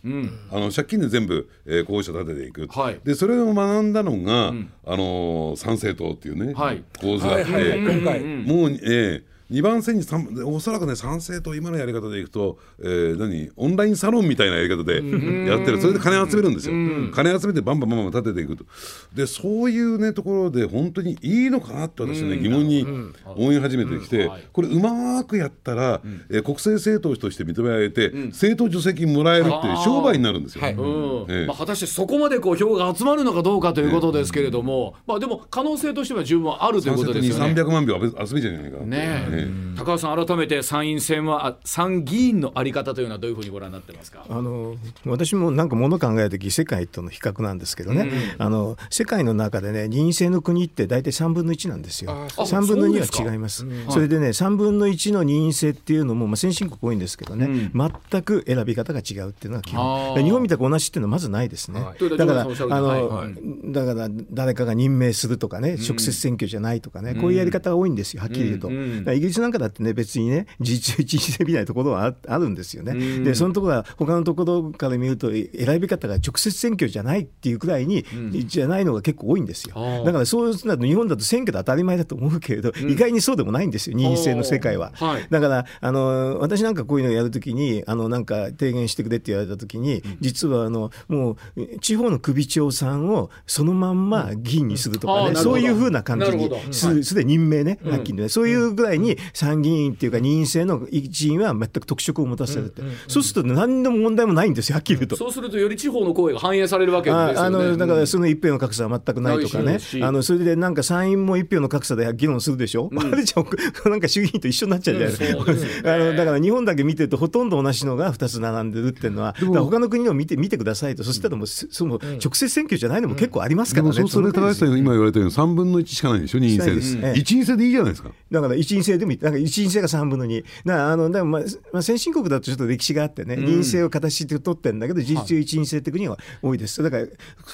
[0.52, 3.00] あの借金で全部、えー候補者立てていく、はい。
[3.04, 4.52] でそれを学んだのが、あ
[4.96, 6.82] のー参政党っていうね、はい。
[7.02, 10.06] 構図があって、はいはいもう、えー2番線に
[10.43, 13.50] おそらくね参政党今のやり方でいくと、えー何？
[13.56, 15.80] オンラインサロンみたいなやり方でやってる。
[15.82, 16.74] それで金集めるんですよ、
[17.14, 18.66] 金集めてバンバンバンバン立てていくと。
[19.14, 22.86] でそういうねところで本当にいいのかなって私ね、疑問に
[23.26, 30.64] 思い始めてきて、これうまくやったら、えー国政政党として認められて、政党助成金もらえるっていう商売になるんですよ。
[30.64, 30.74] はい。
[30.74, 31.26] うん。
[31.30, 31.45] ええ。
[31.45, 37.54] まあ、果たしてそこまでこう票が集まるのかどうかということですけれども、まあ、でも可能性としては十分あるということですよね。
[37.54, 39.37] 300万票集めちゃうんじゃないかなねえ
[39.78, 44.26] 高橋さん改めて参院選はあ参議院のあり方というのはどういうふうにご覧になってますか？
[44.30, 44.76] あの
[45.06, 52.12] 私もなんかもの考えるとき世界との比較なんですけどね、あの世界の中でね任意制の国って大体3分の1なんですよ。
[52.12, 53.24] あそう3分の2そうですか。
[53.24, 53.66] は違います。
[53.90, 60.24] それでね3分の1の任意制っていうのも、まあ、先進国多いんですけどね、全く選び方が違うっていうのが基本。
[60.24, 62.18] 日本みたく同じっていうのはまずないですね、とい。
[62.18, 68.72] だからあの、はいだから誰かが任命するとかね、直接選挙じゃないとかね、こういうやり方が多いんですよ、はっきり言うと。
[69.14, 72.94] イギリスなんかだってね、別にね、事実一時性みたいなところはああるんですよね。
[73.24, 78.06] で、そのところは、他のところから見ると、え選び方が直接選挙じゃないっていうくらいに、
[78.46, 79.76] じゃないのが結構多いんですよ。
[80.06, 84.92] だからそうなると、日本だと選挙で当たり前だと思うけれど、意外にそうでもないんですよ、任意制の世界は。
[84.96, 85.28] はい。
[85.30, 105.15] だからあの私なんかこういうのをやるときにあのなんか提言してくれって言われたときに、実はあのもうえ地方の首長さんをそのまんま議員にするとかね、そういうふうな感じにすすでに任命ね、はっきりね、そういうぐらいに参議院っていうか任意制の一員は全く特色を持たせるって、そうすると何でも問題もないんですよはっきり言うと。
[105.15, 107.39] そうするとより地方の声が反映されるわけですよね。
[107.39, 109.80] ああのだかうんらその一票の格差は全くないとかね。
[110.01, 115.89] あのそれでなんか参院も一票の格差で議論するでしょ、あれ じゃなんか衆議院と一緒になっちゃうじゃないですか、うんすよね。
[115.91, 126.39] あのだから日本だけ見てると、ほとんど同じのが2つ並んでるっていうのは、他の国の見て見てくださいと、そしたらもうすその直接選挙じゃないのも結構ありますからね、でもそうすると高橋さんが今言われたように3分の1しかないんでしょ？
[126.39, 126.97] 任意制です。
[127.01, 128.09] ええ一員制でいいじゃないですか。
[128.32, 129.30] だから一員制でもいい、な。
[129.30, 131.41] んか一員制が3分の2、だからあのでもまあ
[131.74, 137.05] まあ、先進国だとちょっと歴史があってね、任意制を形で取ってるんだけど、事実上一員制って国が多いです、だから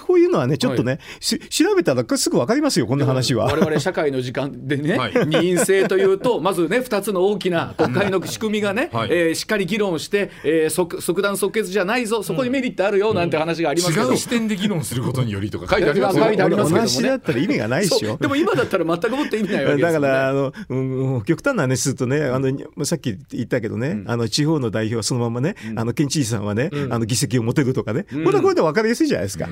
[0.05, 3.45] こういうのはね、ちょっとね、し調べたらすぐ分かりますよ、こんな話は。
[3.45, 5.13] 我々社会の時間でね、はい。
[5.27, 9.09] 任意制というと まずね2つの大きな国会の仕組みがね、はい。
[9.11, 15.67] えーしっかり議論して、えー即即断即決じゃないぞそこにメリットあるよなんて話がありますけど、違う視点で議論することによりとか。
[15.69, 16.93] 書いてありますよ書いてありますけどもね。
[16.93, 18.17] 同じだったら意味がないでしょ。
[18.17, 20.07] でも今だったら全くもって意味ないわけですよね。
[20.07, 29.47] だからあの、うん、極端な話するとね、あのさっき言ったけどね、あの地方の代表はそのままね、あの県知事さんはね、あの議席を持てるとかね、これはこれで分かりやすいじゃないですか。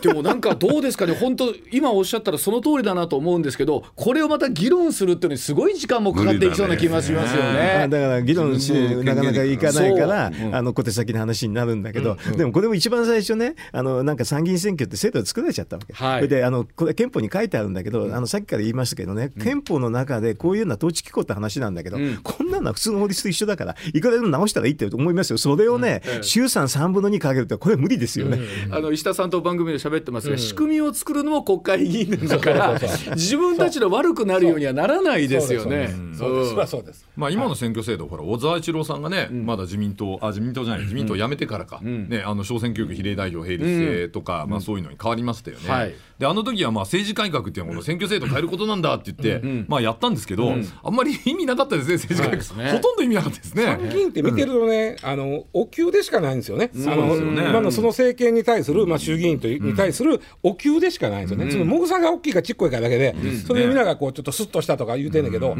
[0.00, 7.88] でもなんかどうですかね、本当、今おっしゃったらその通りだなと思うんですけど、これをまた議論するっていうのに、すごい時間もかかっていきそうな気がしますよあね。
[7.88, 16.18] だから議論してなかなかいかないから、あの小手先の話になるんだけど、でもこれも一番最初ね、あのなんか参議院選挙って制度で作られちゃったわけ、はい。
[16.18, 28.38] それであのこれ憲法に書いてあるんだけど、あのさっきから言いましたけどね、憲法の中でこういうような統治機構って話なんだけど、こんなのは普通の法律と一緒だから、いくらでも直したらいいって思いますよ、それをね、衆参3分の2かけるって、これは無理ですよね。
[28.70, 32.80] あの石田さんと番組で喋ってますが、仕組みを作るのも国会議員なんだから、
[33.14, 35.90] 自分たちの悪くなるようにはならないですよね。
[36.16, 36.54] そうです、そう。
[36.54, 36.56] ん。
[36.56, 37.08] りゃそうです。
[37.16, 45.70] まあ、今の選挙制度、ほら小沢一郎さんがね、まだ自民党あ自民党じゃない自民党辞めてからか、ね、あの小選挙区比例代表並立制とか、まあ、そういうのに変わりましたよね。
[45.70, 45.94] はい。
[46.18, 52.72] であの時はまあ政治改革っていうのはこの選挙制度を変えることなんだって言って、まあ、やったんですけど、あんまり意味なかったですね政治改革、ね。
[52.72, 53.64] ほとんど意味なかったですね。
[53.64, 57.42] 参議院って見てるとね、あのお給でしかないんですよね、あのですよね。
[57.48, 63.14] 今のその政権に対する、まあ、衆議院というに対するお給でしかないんですよね、そのもぐさが大きいかちっこいかだけで、
[63.46, 65.56] それでみんながこうちょっとスッとしたとか言うてんだけど、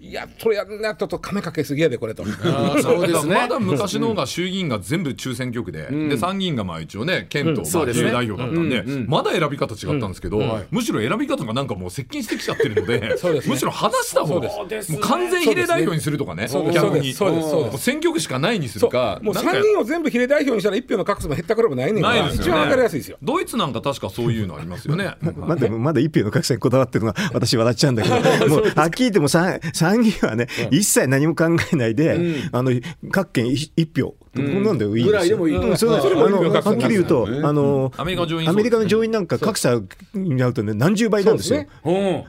[0.00, 2.24] いや、それやんなちょっと亀かけすぎやで、これと。
[2.24, 3.34] そうですね。
[3.36, 13.54] まだ昔の方が衆議院が全部中選挙区で,、で参議院がまあ一応ね県と自由代表だったんで、まだ選び方違ったんですけど、むしろ選び方がなんかもう接近してきちゃってるので ですね。
[13.54, 14.92] むしろ離した方がそうです。
[14.92, 16.48] ねもう完全比例代表にするとかね。
[16.48, 17.12] そうです逆に。
[17.12, 17.50] そうです。
[17.50, 17.78] そうです。
[17.78, 19.18] 選挙区しかないにすそるか。
[19.20, 19.24] う。
[19.24, 22.50] もうなんか参議院を全部比例代表にしたら一票の格差も減ったくらいもないねんから、ないですよね。
[22.50, 23.18] 一番わかりやすいですよ。
[23.22, 25.14] ドイツなんか確かそういうのありますよね。
[25.36, 28.16] まだまだ一票の格差にこだわってるのは私笑っちゃうんだけど。
[28.48, 32.18] もうはっきり言っても参参議院はね、一切何も考えないで、
[32.52, 32.72] あの
[33.10, 34.62] 各県一一票こん。
[34.62, 35.56] なんでいいぐらいでもいい。
[35.56, 37.40] うんそれはそれもはっきり言うと、ね。
[37.44, 39.80] あのアメリカ上院アメリカの上院なんか格差
[40.14, 41.64] になるとね何十倍なんですよ。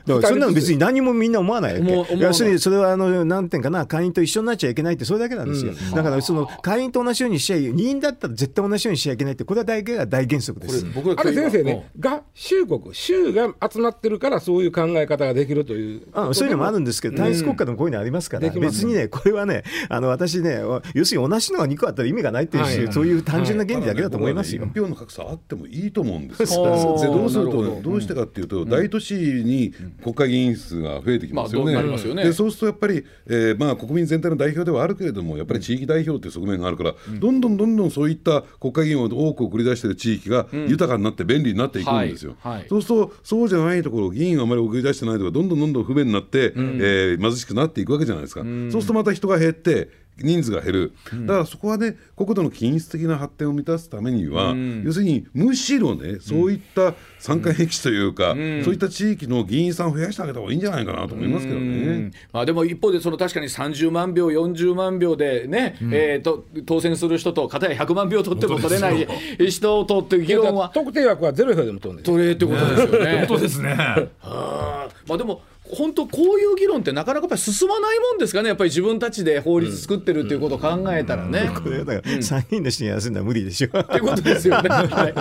[0.06, 1.82] だからそんなの別に何もみんな思わない
[2.18, 10.86] 要するにそれはあのなんていうかな会員と一緒になっちゃいけないってそれだけなんですよ、だからその会員と同じようにしちゃい任員だったら絶対同じようにしちゃいけないってこれは大が大原則です。
[11.16, 16.02] あれ今日先生ね、が州国、州が集まってるから、そういう考え方ができるという。
[16.12, 20.60] あそういうのもあるんですけど、単一国家でもこういうのありますから、別にね、これはね、あの私ね、
[20.94, 22.92] 要するに同じのが2個あったら意味がないっていうし、はい。
[22.92, 24.64] そういう単純な原理だけだと思いますよ。
[24.64, 26.38] 一票の格差あってもいいと思うんです。
[26.38, 27.30] でどう。
[27.30, 27.92] するとど。
[27.92, 31.74] うしてかっていうと、大都市に国会議員数が増えてきますよね。
[31.74, 32.24] まあよね。
[32.24, 42.36] でそうするとやっぱり、えーまあ国民全体の代表ではあるけれども、やっぱり地域代表という側面があるから、どんどんどんどんそういった国会議員を多く送り出している地域が豊かになって便利になっていくんですよ。
[42.40, 42.58] はい。
[42.58, 42.66] はい。
[42.68, 49.90] そうするとそうじゃないところ議員をあまり送り出してないとかどんどんどんどん不便になって、えー貧しくなっていくわけじゃないですか、そうするとまた人が減って
[50.20, 50.92] 人数が減る、
[51.26, 54.54] だからそこはね国土の均質的な発展を満たすためには、
[54.84, 62.10] 要するにむしろねそういった参加兵器というか、そういった地域の議員さんを増やしてあげた方がいいんじゃないかなと思いますけどね。
[62.32, 69.06] まあ、でも一方でその確かに30万票40万票でね、えーと当選する人と片や100万票取っても取れない
[69.50, 72.16] 人とっていう議論は特定枠はゼロ票でも取るんですよ。
[72.16, 73.18] 取れってことですよね。
[73.28, 73.76] 本当ですね。
[74.22, 74.88] あ。
[74.88, 75.42] ーまあでも
[75.72, 81.50] 本当こういう議論ってなかなかやっぱり進まないもんですかねやっぱり自分たちで法律作ってるっていうことを考えたらね。
[81.54, 83.78] これはだから参議院の人にやらせるのは無理でしょ。
[83.78, 84.68] っていうことですよね。
[84.68, 85.14] はい